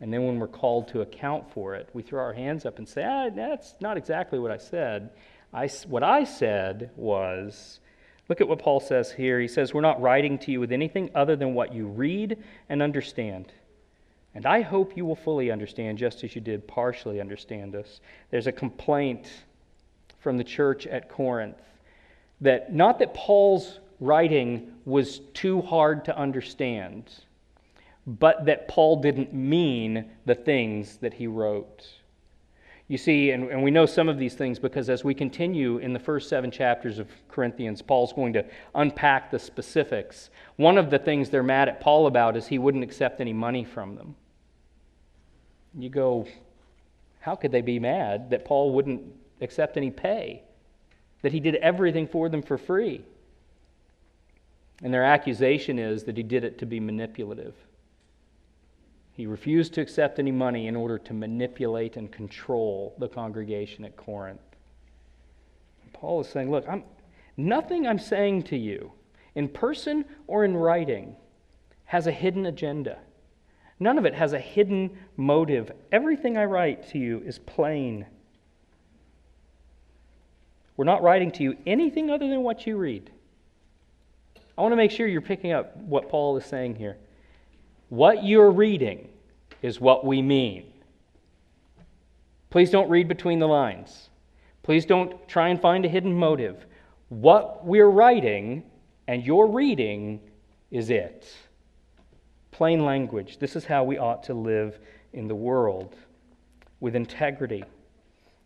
And 0.00 0.12
then 0.12 0.26
when 0.26 0.38
we're 0.38 0.48
called 0.48 0.88
to 0.88 1.02
account 1.02 1.50
for 1.52 1.74
it, 1.74 1.88
we 1.92 2.02
throw 2.02 2.22
our 2.22 2.32
hands 2.32 2.66
up 2.66 2.78
and 2.78 2.88
say, 2.88 3.04
ah, 3.04 3.30
that's 3.30 3.74
not 3.80 3.96
exactly 3.96 4.38
what 4.38 4.50
I 4.50 4.56
said. 4.56 5.10
I, 5.54 5.68
what 5.86 6.02
I 6.02 6.24
said 6.24 6.90
was, 6.96 7.78
look 8.28 8.40
at 8.40 8.48
what 8.48 8.58
Paul 8.58 8.80
says 8.80 9.12
here. 9.12 9.40
He 9.40 9.46
says, 9.46 9.72
We're 9.72 9.82
not 9.82 10.02
writing 10.02 10.36
to 10.38 10.50
you 10.50 10.58
with 10.58 10.72
anything 10.72 11.10
other 11.14 11.36
than 11.36 11.54
what 11.54 11.72
you 11.72 11.86
read 11.86 12.42
and 12.68 12.82
understand. 12.82 13.52
And 14.34 14.46
I 14.46 14.62
hope 14.62 14.96
you 14.96 15.04
will 15.04 15.14
fully 15.14 15.52
understand, 15.52 15.98
just 15.98 16.24
as 16.24 16.34
you 16.34 16.40
did 16.40 16.66
partially 16.66 17.20
understand 17.20 17.76
us. 17.76 18.00
There's 18.30 18.48
a 18.48 18.52
complaint 18.52 19.30
from 20.18 20.38
the 20.38 20.44
church 20.44 20.88
at 20.88 21.08
Corinth. 21.08 21.62
That 22.40 22.74
not 22.74 22.98
that 22.98 23.14
Paul's 23.14 23.78
writing 24.00 24.72
was 24.84 25.20
too 25.34 25.62
hard 25.62 26.04
to 26.06 26.18
understand, 26.18 27.12
but 28.06 28.46
that 28.46 28.66
Paul 28.66 29.00
didn't 29.00 29.32
mean 29.32 30.10
the 30.26 30.34
things 30.34 30.96
that 30.96 31.14
he 31.14 31.28
wrote. 31.28 31.86
You 32.86 32.98
see, 32.98 33.30
and, 33.30 33.50
and, 33.50 33.62
we 33.62 33.70
know 33.70 33.86
some 33.86 34.10
of 34.10 34.18
these 34.18 34.34
things 34.34 34.58
because 34.58 34.90
as 34.90 35.04
we 35.04 35.14
continue 35.14 35.78
in 35.78 35.94
the 35.94 35.98
first 35.98 36.28
seven 36.28 36.50
chapters 36.50 36.98
of 36.98 37.08
Corinthians, 37.28 37.80
Paul's 37.80 38.12
going 38.12 38.34
to 38.34 38.44
unpack 38.74 39.30
the 39.30 39.38
specifics. 39.38 40.28
One 40.56 40.76
of 40.76 40.90
the 40.90 40.98
things 40.98 41.30
they're 41.30 41.42
mad 41.42 41.70
at 41.70 41.80
Paul 41.80 42.06
about 42.06 42.36
is 42.36 42.46
he 42.46 42.58
wouldn't 42.58 42.84
accept 42.84 43.22
any 43.22 43.32
money 43.32 43.64
from 43.64 43.94
them. 43.94 44.14
You 45.78 45.88
go, 45.88 46.26
how 47.20 47.34
could 47.34 47.52
they 47.52 47.62
be 47.62 47.78
mad 47.78 48.28
that 48.30 48.44
Paul 48.44 48.74
wouldn't 48.74 49.02
accept 49.40 49.78
any 49.78 49.90
pay? 49.90 50.42
That 51.22 51.32
he 51.32 51.40
did 51.40 51.54
everything 51.56 52.06
for 52.06 52.28
them 52.28 52.42
for 52.42 52.58
free? 52.58 53.02
And 54.82 54.92
their 54.92 55.04
accusation 55.04 55.78
is 55.78 56.04
that 56.04 56.18
he 56.18 56.22
did 56.22 56.44
it 56.44 56.58
to 56.58 56.66
be 56.66 56.80
manipulative. 56.80 57.54
He 59.14 59.26
refused 59.26 59.74
to 59.74 59.80
accept 59.80 60.18
any 60.18 60.32
money 60.32 60.66
in 60.66 60.74
order 60.74 60.98
to 60.98 61.14
manipulate 61.14 61.96
and 61.96 62.10
control 62.10 62.94
the 62.98 63.08
congregation 63.08 63.84
at 63.84 63.96
Corinth. 63.96 64.40
Paul 65.92 66.20
is 66.20 66.28
saying, 66.28 66.50
Look, 66.50 66.68
I'm, 66.68 66.82
nothing 67.36 67.86
I'm 67.86 67.98
saying 67.98 68.42
to 68.44 68.56
you, 68.56 68.92
in 69.36 69.48
person 69.48 70.04
or 70.26 70.44
in 70.44 70.56
writing, 70.56 71.14
has 71.84 72.08
a 72.08 72.12
hidden 72.12 72.46
agenda. 72.46 72.98
None 73.78 73.98
of 73.98 74.04
it 74.04 74.14
has 74.14 74.32
a 74.32 74.38
hidden 74.38 74.90
motive. 75.16 75.70
Everything 75.92 76.36
I 76.36 76.44
write 76.44 76.88
to 76.90 76.98
you 76.98 77.22
is 77.24 77.38
plain. 77.38 78.06
We're 80.76 80.84
not 80.84 81.02
writing 81.02 81.30
to 81.32 81.44
you 81.44 81.56
anything 81.66 82.10
other 82.10 82.28
than 82.28 82.42
what 82.42 82.66
you 82.66 82.76
read. 82.76 83.10
I 84.58 84.62
want 84.62 84.72
to 84.72 84.76
make 84.76 84.90
sure 84.90 85.06
you're 85.06 85.20
picking 85.20 85.52
up 85.52 85.76
what 85.76 86.08
Paul 86.08 86.36
is 86.36 86.44
saying 86.44 86.76
here. 86.76 86.96
What 87.94 88.24
you're 88.24 88.50
reading 88.50 89.08
is 89.62 89.80
what 89.80 90.04
we 90.04 90.20
mean. 90.20 90.64
Please 92.50 92.68
don't 92.68 92.90
read 92.90 93.06
between 93.06 93.38
the 93.38 93.46
lines. 93.46 94.10
Please 94.64 94.84
don't 94.84 95.28
try 95.28 95.50
and 95.50 95.60
find 95.60 95.84
a 95.84 95.88
hidden 95.88 96.12
motive. 96.12 96.66
What 97.08 97.64
we're 97.64 97.86
writing 97.86 98.64
and 99.06 99.24
you're 99.24 99.46
reading 99.46 100.18
is 100.72 100.90
it. 100.90 101.32
Plain 102.50 102.84
language. 102.84 103.38
This 103.38 103.54
is 103.54 103.64
how 103.64 103.84
we 103.84 103.96
ought 103.96 104.24
to 104.24 104.34
live 104.34 104.80
in 105.12 105.28
the 105.28 105.36
world 105.36 105.94
with 106.80 106.96
integrity, 106.96 107.62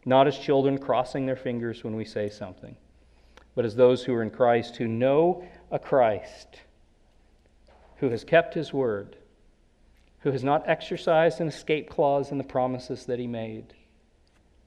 not 0.05 0.27
as 0.27 0.37
children 0.37 0.77
crossing 0.77 1.25
their 1.25 1.37
fingers 1.37 1.83
when 1.83 1.97
we 1.97 2.05
say 2.05 2.29
something, 2.29 2.77
but 3.55 3.65
as 3.65 3.75
those 3.75 4.05
who 4.05 4.13
are 4.13 4.23
in 4.23 4.29
Christ 4.29 4.77
who 4.77 4.87
know 4.87 5.43
a 5.71 5.79
Christ 5.79 6.61
who 7.97 8.11
has 8.11 8.25
kept 8.25 8.53
his 8.53 8.75
word 8.75 9.17
who 10.21 10.33
has 10.33 10.43
not 10.43 10.69
exercised 10.69 11.41
an 11.41 11.49
escape 11.49 11.89
clause 11.89 12.31
in 12.33 12.39
the 12.39 12.45
promises 12.45 13.07
that 13.07 13.19
he 13.19 13.27
made. 13.27 13.75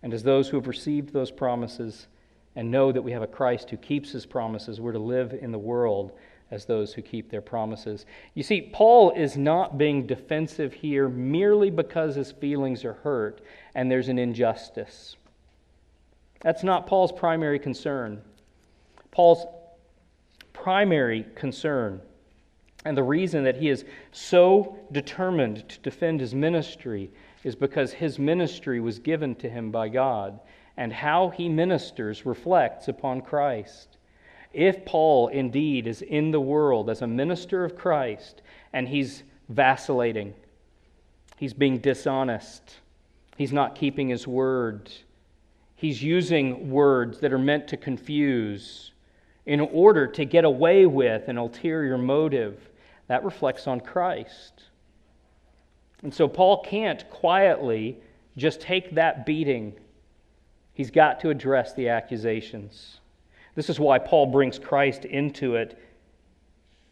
And 0.04 0.14
as 0.14 0.24
those 0.24 0.50
who 0.50 0.58
have 0.58 0.68
received 0.68 1.14
those 1.14 1.32
promises 1.32 2.08
and 2.56 2.72
know 2.72 2.92
that 2.92 3.02
we 3.02 3.12
have 3.12 3.22
a 3.22 3.28
Christ 3.28 3.70
who 3.70 3.78
keeps 3.78 4.12
his 4.12 4.26
promises, 4.26 4.80
we're 4.80 4.92
to 4.94 5.00
live 5.00 5.34
in 5.34 5.52
the 5.52 5.60
world 5.60 6.14
as 6.50 6.66
those 6.66 6.94
who 6.94 7.02
keep 7.02 7.30
their 7.30 7.42
promises. 7.42 8.06
You 8.34 8.44
see, 8.44 8.62
Paul 8.62 9.12
is 9.12 9.38
not 9.38 9.78
being 9.78 10.06
defensive 10.06 10.74
here 10.74 11.08
merely 11.08 11.70
because 11.70 12.16
his 12.16 12.32
feelings 12.32 12.84
are 12.84 12.94
hurt 12.94 13.42
and 13.74 13.90
there's 13.90 14.10
an 14.10 14.20
injustice. 14.20 15.16
That's 16.42 16.64
not 16.64 16.88
Paul's 16.88 17.12
primary 17.12 17.60
concern. 17.60 18.22
Paul's 19.12 19.46
primary 20.54 21.26
concern 21.36 22.02
and 22.84 22.98
the 22.98 23.04
reason 23.04 23.44
that 23.44 23.58
he 23.58 23.70
is 23.70 23.86
so 24.12 24.78
determined 24.92 25.68
to 25.70 25.80
defend 25.80 26.20
his 26.20 26.34
ministry 26.34 27.12
is 27.44 27.56
because 27.56 27.94
his 27.94 28.18
ministry 28.18 28.80
was 28.80 29.00
given 29.00 29.36
to 29.36 29.50
him 29.50 29.72
by 29.72 29.90
God, 29.90 30.40
and 30.78 30.92
how 30.92 31.30
he 31.30 31.48
ministers 31.50 32.26
reflects 32.26 32.88
upon 32.88 33.22
Christ. 33.22 33.98
If 34.54 34.86
Paul 34.86 35.28
indeed 35.28 35.88
is 35.88 36.02
in 36.02 36.32
the 36.32 36.42
world 36.42 36.90
as 36.90 37.02
a 37.02 37.08
minister 37.08 37.64
of 37.64 37.76
Christ 37.76 38.42
and 38.74 38.88
he's 38.88 39.24
vacillating, 39.50 40.34
he's 41.38 41.54
being 41.54 41.78
dishonest, 41.78 42.78
he's 43.38 43.54
not 43.54 43.76
keeping 43.76 44.10
his 44.10 44.28
word, 44.28 44.92
he's 45.76 46.02
using 46.02 46.70
words 46.70 47.20
that 47.20 47.34
are 47.34 47.40
meant 47.40 47.68
to 47.70 47.78
confuse 47.78 48.92
in 49.46 49.60
order 49.60 50.08
to 50.08 50.26
get 50.26 50.46
away 50.46 50.86
with 50.86 51.28
an 51.28 51.38
ulterior 51.38 51.98
motive 51.98 52.70
that 53.12 53.26
reflects 53.26 53.68
on 53.68 53.82
Christ. 53.82 54.64
And 56.02 56.14
so 56.14 56.30
Paul 56.30 56.64
can't 56.64 57.10
quietly 57.10 57.98
just 58.38 58.62
take 58.62 58.96
that 58.96 59.26
beating. 59.26 59.74
He's 60.74 60.92
got 60.92 61.20
to 61.20 61.30
address 61.30 61.74
the 61.74 61.90
accusations. 61.90 63.02
This 63.54 63.70
is 63.70 63.82
why 63.82 64.00
Paul 64.00 64.28
brings 64.28 64.58
Christ 64.58 65.04
into 65.04 65.56
it. 65.56 65.78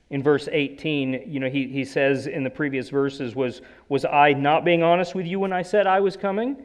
In 0.10 0.22
verse 0.22 0.50
18, 0.52 1.24
you 1.26 1.40
know, 1.40 1.50
he, 1.50 1.70
he 1.70 1.86
says 1.86 2.28
in 2.28 2.44
the 2.44 2.50
previous 2.50 2.90
verses, 2.90 3.34
was, 3.34 3.62
was 3.88 4.04
I 4.04 4.34
not 4.34 4.66
being 4.66 4.84
honest 4.84 5.16
with 5.16 5.26
you 5.26 5.40
when 5.40 5.54
I 5.54 5.62
said 5.62 5.88
I 5.88 6.02
was 6.02 6.18
coming? 6.18 6.58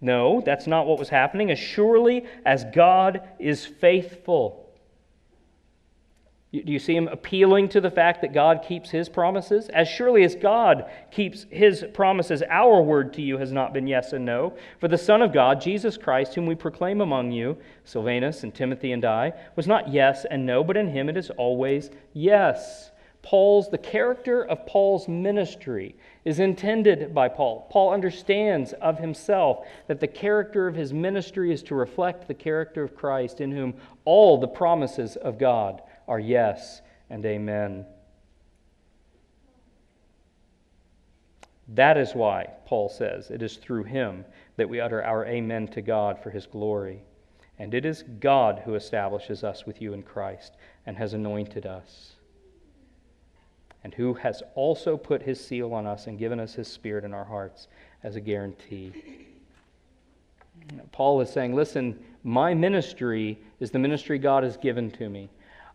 No, 0.00 0.40
that's 0.40 0.66
not 0.66 0.86
what 0.86 0.98
was 0.98 1.10
happening. 1.10 1.50
As 1.50 1.58
surely 1.58 2.24
as 2.46 2.64
God 2.72 3.28
is 3.38 3.66
faithful, 3.66 4.71
do 6.52 6.70
you 6.70 6.78
see 6.78 6.94
him 6.94 7.08
appealing 7.08 7.70
to 7.70 7.80
the 7.80 7.90
fact 7.90 8.20
that 8.20 8.34
God 8.34 8.62
keeps 8.62 8.90
his 8.90 9.08
promises? 9.08 9.70
As 9.70 9.88
surely 9.88 10.22
as 10.22 10.34
God 10.34 10.84
keeps 11.10 11.46
his 11.48 11.82
promises, 11.94 12.42
our 12.50 12.82
word 12.82 13.14
to 13.14 13.22
you 13.22 13.38
has 13.38 13.52
not 13.52 13.72
been 13.72 13.86
yes 13.86 14.12
and 14.12 14.26
no. 14.26 14.52
For 14.78 14.86
the 14.86 14.98
Son 14.98 15.22
of 15.22 15.32
God, 15.32 15.62
Jesus 15.62 15.96
Christ, 15.96 16.34
whom 16.34 16.44
we 16.44 16.54
proclaim 16.54 17.00
among 17.00 17.32
you, 17.32 17.56
Silvanus 17.84 18.42
and 18.42 18.54
Timothy 18.54 18.92
and 18.92 19.02
I, 19.02 19.32
was 19.56 19.66
not 19.66 19.88
yes 19.88 20.26
and 20.30 20.44
no, 20.44 20.62
but 20.62 20.76
in 20.76 20.90
him 20.90 21.08
it 21.08 21.16
is 21.16 21.30
always 21.30 21.88
yes. 22.12 22.90
Paul's, 23.22 23.70
the 23.70 23.78
character 23.78 24.44
of 24.44 24.66
Paul's 24.66 25.08
ministry 25.08 25.94
is 26.26 26.38
intended 26.38 27.14
by 27.14 27.28
Paul. 27.28 27.66
Paul 27.70 27.94
understands 27.94 28.74
of 28.74 28.98
himself 28.98 29.66
that 29.86 30.00
the 30.00 30.06
character 30.06 30.66
of 30.66 30.74
his 30.74 30.92
ministry 30.92 31.50
is 31.50 31.62
to 31.62 31.74
reflect 31.74 32.28
the 32.28 32.34
character 32.34 32.82
of 32.82 32.94
Christ, 32.94 33.40
in 33.40 33.52
whom 33.52 33.72
all 34.04 34.38
the 34.38 34.48
promises 34.48 35.16
of 35.16 35.38
God 35.38 35.80
are 36.08 36.20
yes 36.20 36.82
and 37.10 37.24
amen. 37.24 37.86
That 41.68 41.96
is 41.96 42.14
why, 42.14 42.48
Paul 42.66 42.88
says, 42.88 43.30
it 43.30 43.42
is 43.42 43.56
through 43.56 43.84
him 43.84 44.24
that 44.56 44.68
we 44.68 44.80
utter 44.80 45.02
our 45.02 45.24
amen 45.26 45.68
to 45.68 45.80
God 45.82 46.18
for 46.22 46.30
his 46.30 46.46
glory. 46.46 47.02
And 47.58 47.74
it 47.74 47.84
is 47.84 48.04
God 48.20 48.62
who 48.64 48.74
establishes 48.74 49.44
us 49.44 49.66
with 49.66 49.80
you 49.80 49.92
in 49.92 50.02
Christ 50.02 50.56
and 50.86 50.96
has 50.96 51.14
anointed 51.14 51.64
us, 51.64 52.14
and 53.84 53.94
who 53.94 54.14
has 54.14 54.42
also 54.54 54.96
put 54.96 55.22
his 55.22 55.42
seal 55.42 55.72
on 55.72 55.86
us 55.86 56.06
and 56.06 56.18
given 56.18 56.40
us 56.40 56.54
his 56.54 56.68
spirit 56.68 57.04
in 57.04 57.14
our 57.14 57.24
hearts 57.24 57.68
as 58.02 58.16
a 58.16 58.20
guarantee. 58.20 58.92
Paul 60.90 61.20
is 61.20 61.30
saying, 61.30 61.54
Listen, 61.54 61.98
my 62.24 62.54
ministry 62.54 63.38
is 63.60 63.70
the 63.70 63.78
ministry 63.78 64.18
God 64.18 64.44
has 64.44 64.56
given 64.56 64.90
to 64.92 65.08
me. 65.08 65.30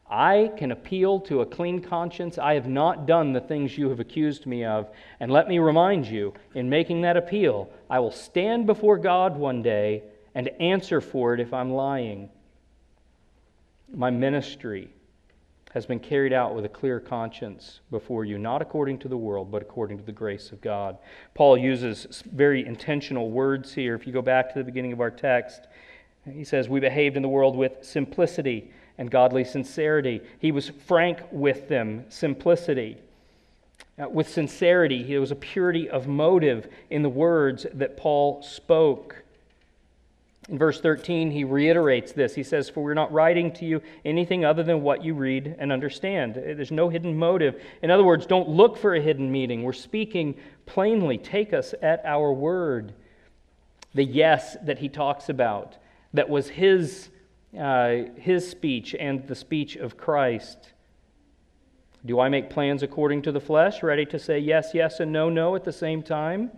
I 0.10 0.52
can 0.58 0.72
appeal 0.72 1.20
to 1.22 1.42
a 1.42 1.46
clean 1.46 1.82
conscience. 1.82 2.38
I 2.38 2.54
have 2.54 2.68
not 2.68 3.06
done 3.06 3.34
the 3.34 3.42
things 3.42 3.78
you 3.78 3.90
have 3.90 4.00
accused 4.00 4.46
me 4.46 4.64
of. 4.64 4.90
And 5.20 5.32
let 5.32 5.50
me 5.50 5.60
remind 5.60 6.08
you, 6.08 6.34
in 6.56 6.70
making 6.70 7.02
that 7.02 7.18
appeal, 7.18 7.70
I 7.90 8.00
will 8.00 8.12
stand 8.12 8.66
before 8.66 8.98
God 8.98 9.36
one 9.36 9.62
day 9.62 10.04
and 10.34 10.50
answer 10.60 11.02
for 11.02 11.34
it 11.34 11.40
if 11.42 11.54
I'm 11.54 11.72
lying. 11.72 12.30
My 13.94 14.10
ministry 14.10 14.90
has 15.74 15.86
been 15.86 16.00
carried 16.00 16.32
out 16.32 16.56
with 16.56 16.64
a 16.64 16.70
clear 16.70 17.00
conscience 17.00 17.82
before 17.92 18.24
you, 18.24 18.38
not 18.38 18.62
according 18.62 19.00
to 19.00 19.10
the 19.10 19.18
world, 19.18 19.52
but 19.52 19.62
according 19.62 19.98
to 19.98 20.04
the 20.04 20.12
grace 20.12 20.52
of 20.52 20.62
God. 20.62 20.98
Paul 21.34 21.58
uses 21.58 22.24
very 22.34 22.66
intentional 22.66 23.30
words 23.30 23.74
here. 23.74 23.94
If 23.94 24.08
you 24.08 24.14
go 24.14 24.22
back 24.22 24.54
to 24.54 24.60
the 24.60 24.64
beginning 24.64 24.94
of 24.94 25.02
our 25.02 25.12
text, 25.12 25.68
he 26.32 26.46
says, 26.46 26.70
We 26.70 26.80
behaved 26.80 27.18
in 27.18 27.22
the 27.22 27.30
world 27.30 27.58
with 27.58 27.84
simplicity 27.84 28.72
and 28.98 29.12
godly 29.12 29.44
sincerity. 29.44 30.22
He 30.40 30.52
was 30.52 30.70
frank 30.70 31.20
with 31.32 31.68
them, 31.68 32.06
simplicity. 32.10 32.98
Uh, 34.02 34.08
with 34.10 34.30
sincerity, 34.30 35.04
there 35.04 35.20
was 35.20 35.32
a 35.32 35.36
purity 35.36 35.90
of 35.90 36.08
motive 36.08 36.68
in 36.90 37.02
the 37.02 37.10
words 37.10 37.66
that 37.74 37.98
Paul 37.98 38.44
spoke. 38.44 39.24
In 40.50 40.58
verse 40.58 40.80
13, 40.80 41.32
he 41.32 41.44
reiterates 41.44 42.14
this. 42.14 42.34
He 42.34 42.44
says, 42.44 42.70
For 42.70 42.82
we're 42.82 42.94
not 42.94 43.12
writing 43.12 43.52
to 43.54 43.66
you 43.66 43.82
anything 44.06 44.46
other 44.46 44.64
than 44.64 44.82
what 44.82 45.04
you 45.04 45.14
read 45.14 45.56
and 45.60 45.72
understand. 45.72 46.36
There's 46.36 46.72
no 46.72 46.90
hidden 46.90 47.18
motive. 47.18 47.62
In 47.82 47.92
other 47.92 48.04
words, 48.04 48.26
don't 48.26 48.48
look 48.48 48.78
for 48.78 48.96
a 48.96 49.02
hidden 49.02 49.32
meaning. 49.32 49.64
We're 49.64 49.74
speaking 49.74 50.36
plainly. 50.66 51.18
Take 51.18 51.54
us 51.54 51.74
at 51.82 52.02
our 52.06 52.32
word. 52.32 52.94
The 53.94 54.06
yes 54.06 54.56
that 54.64 54.80
he 54.80 54.90
talks 54.90 55.28
about 55.28 55.76
that 56.14 56.30
was 56.30 56.48
his, 56.48 57.10
uh, 57.58 58.04
his 58.16 58.50
speech 58.50 58.96
and 59.00 59.28
the 59.28 59.36
speech 59.36 59.76
of 59.76 59.98
Christ. 59.98 60.74
Do 62.06 62.20
I 62.20 62.30
make 62.30 62.50
plans 62.50 62.84
according 62.84 63.24
to 63.24 63.32
the 63.32 63.40
flesh, 63.40 63.84
ready 63.84 64.06
to 64.08 64.20
say 64.20 64.40
yes, 64.40 64.72
yes, 64.74 65.00
and 65.00 65.12
no, 65.12 65.30
no 65.30 65.56
at 65.56 65.64
the 65.64 65.72
same 65.72 66.02
time? 66.02 66.52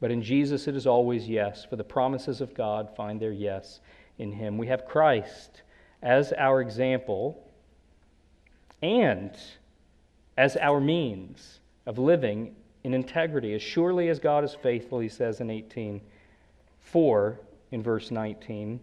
But 0.00 0.10
in 0.10 0.22
Jesus, 0.22 0.66
it 0.66 0.74
is 0.74 0.86
always 0.86 1.28
yes, 1.28 1.64
for 1.64 1.76
the 1.76 1.84
promises 1.84 2.40
of 2.40 2.54
God 2.54 2.90
find 2.96 3.20
their 3.20 3.32
yes 3.32 3.80
in 4.18 4.32
Him. 4.32 4.58
We 4.58 4.66
have 4.66 4.84
Christ 4.84 5.62
as 6.02 6.32
our 6.32 6.60
example 6.60 7.48
and 8.82 9.36
as 10.36 10.56
our 10.56 10.80
means 10.80 11.60
of 11.86 11.98
living 11.98 12.56
in 12.82 12.94
integrity, 12.94 13.54
as 13.54 13.62
surely 13.62 14.08
as 14.08 14.18
God 14.18 14.42
is 14.42 14.54
faithful, 14.54 14.98
he 14.98 15.08
says 15.08 15.40
in 15.40 15.50
18. 15.50 16.00
4 16.80 17.40
in 17.70 17.82
verse 17.82 18.10
19. 18.10 18.80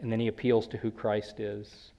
And 0.00 0.10
then 0.10 0.20
he 0.20 0.28
appeals 0.28 0.66
to 0.68 0.76
who 0.76 0.90
Christ 0.90 1.40
is. 1.40 1.90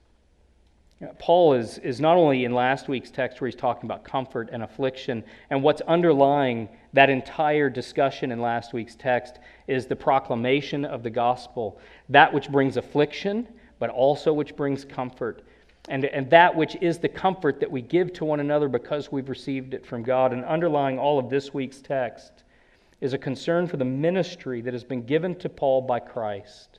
Paul 1.18 1.54
is, 1.54 1.78
is 1.78 2.00
not 2.00 2.16
only 2.16 2.44
in 2.44 2.54
last 2.54 2.88
week's 2.88 3.10
text 3.10 3.40
where 3.40 3.48
he's 3.48 3.56
talking 3.58 3.86
about 3.86 4.04
comfort 4.04 4.50
and 4.52 4.62
affliction, 4.62 5.24
and 5.50 5.62
what's 5.62 5.80
underlying 5.82 6.68
that 6.92 7.10
entire 7.10 7.68
discussion 7.68 8.30
in 8.30 8.40
last 8.40 8.72
week's 8.72 8.94
text 8.94 9.38
is 9.66 9.86
the 9.86 9.96
proclamation 9.96 10.84
of 10.84 11.02
the 11.02 11.10
gospel, 11.10 11.80
that 12.08 12.32
which 12.32 12.48
brings 12.50 12.76
affliction, 12.76 13.48
but 13.78 13.90
also 13.90 14.32
which 14.32 14.54
brings 14.54 14.84
comfort. 14.84 15.42
And, 15.88 16.04
and 16.04 16.30
that 16.30 16.54
which 16.54 16.76
is 16.80 16.98
the 16.98 17.08
comfort 17.08 17.58
that 17.58 17.70
we 17.70 17.82
give 17.82 18.12
to 18.14 18.24
one 18.24 18.38
another 18.38 18.68
because 18.68 19.10
we've 19.10 19.28
received 19.28 19.74
it 19.74 19.84
from 19.84 20.04
God. 20.04 20.32
And 20.32 20.44
underlying 20.44 21.00
all 21.00 21.18
of 21.18 21.28
this 21.28 21.52
week's 21.52 21.80
text 21.80 22.44
is 23.00 23.12
a 23.12 23.18
concern 23.18 23.66
for 23.66 23.76
the 23.76 23.84
ministry 23.84 24.60
that 24.60 24.72
has 24.72 24.84
been 24.84 25.04
given 25.04 25.34
to 25.36 25.48
Paul 25.48 25.82
by 25.82 25.98
Christ 25.98 26.78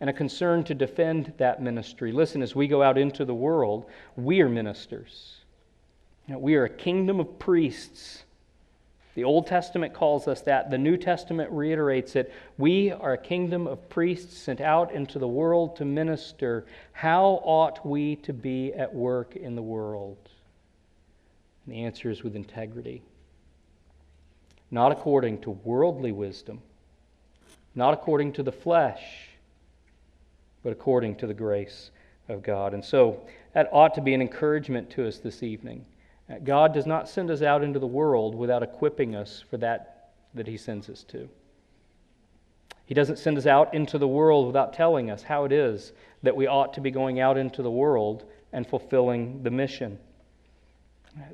and 0.00 0.08
a 0.08 0.14
concern 0.14 0.64
to 0.64 0.74
defend 0.74 1.34
that 1.36 1.62
ministry. 1.62 2.10
Listen, 2.10 2.42
as 2.42 2.54
we 2.54 2.66
go 2.66 2.82
out 2.82 2.96
into 2.96 3.24
the 3.24 3.34
world, 3.34 3.84
we 4.16 4.40
are 4.40 4.48
ministers. 4.48 5.36
You 6.26 6.34
know, 6.34 6.40
we 6.40 6.54
are 6.54 6.64
a 6.64 6.70
kingdom 6.70 7.20
of 7.20 7.38
priests. 7.38 8.24
The 9.14 9.24
Old 9.24 9.46
Testament 9.46 9.92
calls 9.92 10.26
us 10.26 10.40
that. 10.42 10.70
The 10.70 10.78
New 10.78 10.96
Testament 10.96 11.50
reiterates 11.50 12.16
it. 12.16 12.32
We 12.56 12.92
are 12.92 13.12
a 13.12 13.18
kingdom 13.18 13.66
of 13.66 13.90
priests 13.90 14.38
sent 14.38 14.62
out 14.62 14.92
into 14.92 15.18
the 15.18 15.28
world 15.28 15.76
to 15.76 15.84
minister. 15.84 16.64
How 16.92 17.40
ought 17.44 17.84
we 17.84 18.16
to 18.16 18.32
be 18.32 18.72
at 18.72 18.94
work 18.94 19.36
in 19.36 19.54
the 19.54 19.62
world? 19.62 20.16
And 21.66 21.74
the 21.74 21.84
answer 21.84 22.10
is 22.10 22.22
with 22.22 22.36
integrity. 22.36 23.02
Not 24.70 24.92
according 24.92 25.42
to 25.42 25.50
worldly 25.50 26.12
wisdom, 26.12 26.62
not 27.74 27.92
according 27.92 28.32
to 28.34 28.42
the 28.42 28.52
flesh 28.52 29.29
but 30.62 30.72
according 30.72 31.16
to 31.16 31.26
the 31.26 31.34
grace 31.34 31.90
of 32.28 32.42
God. 32.42 32.74
And 32.74 32.84
so 32.84 33.20
that 33.54 33.68
ought 33.72 33.94
to 33.94 34.00
be 34.00 34.14
an 34.14 34.20
encouragement 34.20 34.90
to 34.90 35.06
us 35.06 35.18
this 35.18 35.42
evening. 35.42 35.84
Uh, 36.30 36.36
God 36.44 36.72
does 36.72 36.86
not 36.86 37.08
send 37.08 37.30
us 37.30 37.42
out 37.42 37.64
into 37.64 37.78
the 37.78 37.86
world 37.86 38.34
without 38.34 38.62
equipping 38.62 39.16
us 39.16 39.42
for 39.50 39.56
that 39.58 39.96
that 40.34 40.46
He 40.46 40.56
sends 40.56 40.88
us 40.88 41.02
to. 41.04 41.28
He 42.86 42.94
doesn't 42.94 43.18
send 43.18 43.38
us 43.38 43.46
out 43.46 43.72
into 43.74 43.98
the 43.98 44.08
world 44.08 44.46
without 44.46 44.72
telling 44.72 45.10
us 45.10 45.22
how 45.22 45.44
it 45.44 45.52
is 45.52 45.92
that 46.22 46.34
we 46.34 46.46
ought 46.46 46.74
to 46.74 46.80
be 46.80 46.90
going 46.90 47.20
out 47.20 47.36
into 47.36 47.62
the 47.62 47.70
world 47.70 48.24
and 48.52 48.66
fulfilling 48.66 49.42
the 49.42 49.50
mission. 49.50 49.98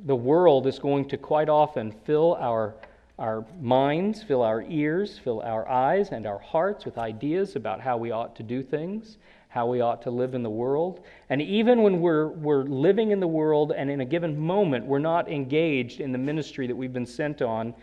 The 0.04 0.16
world 0.16 0.66
is 0.66 0.78
going 0.78 1.08
to 1.08 1.16
quite 1.16 1.48
often 1.48 1.92
fill 2.04 2.34
our 2.34 2.74
our 3.18 3.46
minds, 3.60 4.22
fill 4.22 4.42
our 4.42 4.62
ears, 4.62 5.18
fill 5.18 5.40
our 5.40 5.68
eyes 5.68 6.10
and 6.10 6.26
our 6.26 6.38
hearts 6.38 6.84
with 6.84 6.98
ideas 6.98 7.56
about 7.56 7.80
how 7.80 7.96
we 7.96 8.10
ought 8.10 8.36
to 8.36 8.42
do 8.42 8.62
things, 8.62 9.16
how 9.48 9.66
we 9.66 9.80
ought 9.80 10.02
to 10.02 10.10
live 10.10 10.34
in 10.34 10.42
the 10.42 10.50
world. 10.50 11.00
And 11.30 11.40
even 11.40 11.82
when 11.82 12.00
we're, 12.00 12.28
we're 12.28 12.64
living 12.64 13.12
in 13.12 13.20
the 13.20 13.26
world 13.26 13.72
and 13.72 13.90
in 13.90 14.02
a 14.02 14.04
given 14.04 14.38
moment 14.38 14.84
we're 14.84 14.98
not 14.98 15.30
engaged 15.30 16.00
in 16.00 16.12
the 16.12 16.18
ministry 16.18 16.66
that 16.66 16.76
we've 16.76 16.92
been 16.92 17.06
sent 17.06 17.40
on, 17.40 17.74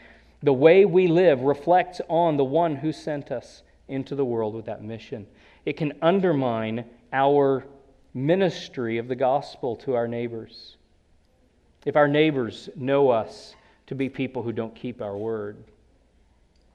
the 0.43 0.53
way 0.53 0.85
we 0.85 1.07
live 1.07 1.41
reflects 1.41 1.99
on 2.09 2.37
the 2.37 2.43
one 2.43 2.75
who 2.75 2.91
sent 2.91 3.31
us 3.31 3.63
into 3.87 4.13
the 4.13 4.25
world 4.25 4.53
with 4.53 4.65
that 4.65 4.83
mission. 4.83 5.25
It 5.65 5.77
can 5.77 5.93
undermine 6.01 6.85
our 7.11 7.65
ministry 8.13 8.99
of 8.99 9.07
the 9.07 9.15
gospel 9.15 9.75
to 9.77 9.95
our 9.95 10.07
neighbors. 10.07 10.77
If 11.85 11.95
our 11.95 12.07
neighbors 12.07 12.69
know 12.75 13.09
us, 13.09 13.55
to 13.93 13.95
be 13.95 14.09
people 14.09 14.41
who 14.41 14.51
don't 14.51 14.73
keep 14.73 15.03
our 15.03 15.15
word, 15.15 15.55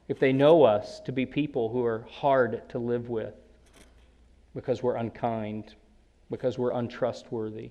if 0.06 0.20
they 0.20 0.32
know 0.32 0.62
us 0.62 1.00
to 1.00 1.10
be 1.10 1.26
people 1.26 1.68
who 1.68 1.84
are 1.84 2.06
hard 2.08 2.62
to 2.68 2.78
live 2.78 3.08
with 3.08 3.34
because 4.54 4.84
we're 4.84 4.94
unkind, 4.94 5.74
because 6.30 6.58
we're 6.58 6.70
untrustworthy, 6.70 7.70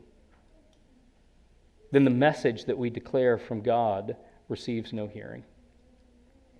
then 1.91 2.03
the 2.03 2.09
message 2.09 2.65
that 2.65 2.77
we 2.77 2.89
declare 2.89 3.37
from 3.37 3.61
God 3.61 4.17
receives 4.49 4.91
no 4.91 5.07
hearing. 5.07 5.45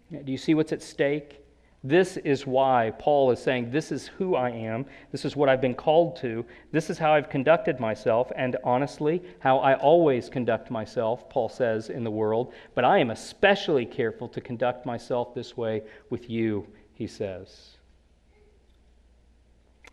Do 0.09 0.31
you 0.31 0.37
see 0.37 0.53
what's 0.53 0.71
at 0.71 0.81
stake? 0.81 1.43
This 1.87 2.17
is 2.17 2.45
why 2.45 2.91
Paul 2.99 3.31
is 3.31 3.39
saying, 3.39 3.71
This 3.71 3.93
is 3.93 4.07
who 4.07 4.35
I 4.35 4.49
am. 4.49 4.85
This 5.13 5.23
is 5.23 5.37
what 5.37 5.47
I've 5.47 5.61
been 5.61 5.73
called 5.73 6.17
to. 6.17 6.43
This 6.73 6.89
is 6.89 6.97
how 6.97 7.13
I've 7.13 7.29
conducted 7.29 7.79
myself, 7.79 8.29
and 8.35 8.57
honestly, 8.65 9.23
how 9.39 9.59
I 9.59 9.75
always 9.75 10.27
conduct 10.27 10.69
myself, 10.69 11.29
Paul 11.29 11.47
says, 11.47 11.89
in 11.89 12.03
the 12.03 12.11
world. 12.11 12.53
But 12.75 12.83
I 12.83 12.97
am 12.99 13.09
especially 13.11 13.85
careful 13.85 14.27
to 14.29 14.41
conduct 14.41 14.85
myself 14.85 15.33
this 15.33 15.55
way 15.55 15.81
with 16.09 16.29
you, 16.29 16.67
he 16.93 17.07
says. 17.07 17.77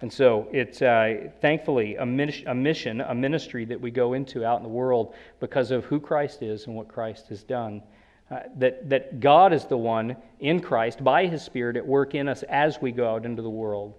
And 0.00 0.12
so 0.12 0.48
it's 0.50 0.83
uh, 0.83 1.28
thankfully 1.40 1.94
a, 1.94 2.02
a 2.02 2.54
mission, 2.54 3.00
a 3.02 3.14
ministry 3.14 3.64
that 3.66 3.80
we 3.80 3.92
go 3.92 4.14
into 4.14 4.44
out 4.44 4.57
in 4.57 4.64
the 4.64 4.68
world 4.68 5.14
because 5.38 5.70
of 5.70 5.85
who 5.85 6.00
Christ 6.00 6.42
is 6.42 6.66
and 6.66 6.74
what 6.74 6.88
Christ 6.88 7.28
has 7.28 7.44
done. 7.44 7.85
Uh, 8.31 8.41
that, 8.57 8.89
that 8.89 9.21
God 9.21 9.53
is 9.53 9.67
the 9.67 9.77
one 9.77 10.17
in 10.41 10.61
Christ, 10.61 11.05
by 11.05 11.27
His 11.27 11.43
Spirit, 11.43 11.77
at 11.77 11.87
work 11.87 12.15
in 12.15 12.27
us 12.27 12.43
as 12.45 12.81
we 12.81 12.91
go 12.91 13.15
out 13.15 13.27
into 13.27 13.43
the 13.43 13.51
world. 13.51 13.95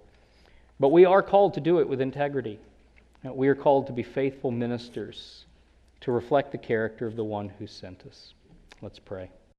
But 0.79 0.89
we 0.89 1.05
are 1.05 1.21
called 1.21 1.53
to 1.53 1.61
do 1.61 1.79
it 1.79 1.87
with 1.87 2.01
integrity. 2.01 2.59
Uh, 3.25 3.33
we 3.33 3.47
are 3.47 3.55
called 3.55 3.87
to 3.87 3.93
be 3.93 4.03
faithful 4.03 4.51
ministers, 4.51 5.45
to 6.01 6.11
reflect 6.11 6.51
the 6.51 6.57
character 6.57 7.05
of 7.05 7.15
the 7.15 7.23
one 7.23 7.49
who 7.49 7.67
sent 7.67 8.03
us. 8.07 8.33
Let's 8.81 8.99
pray. 8.99 9.29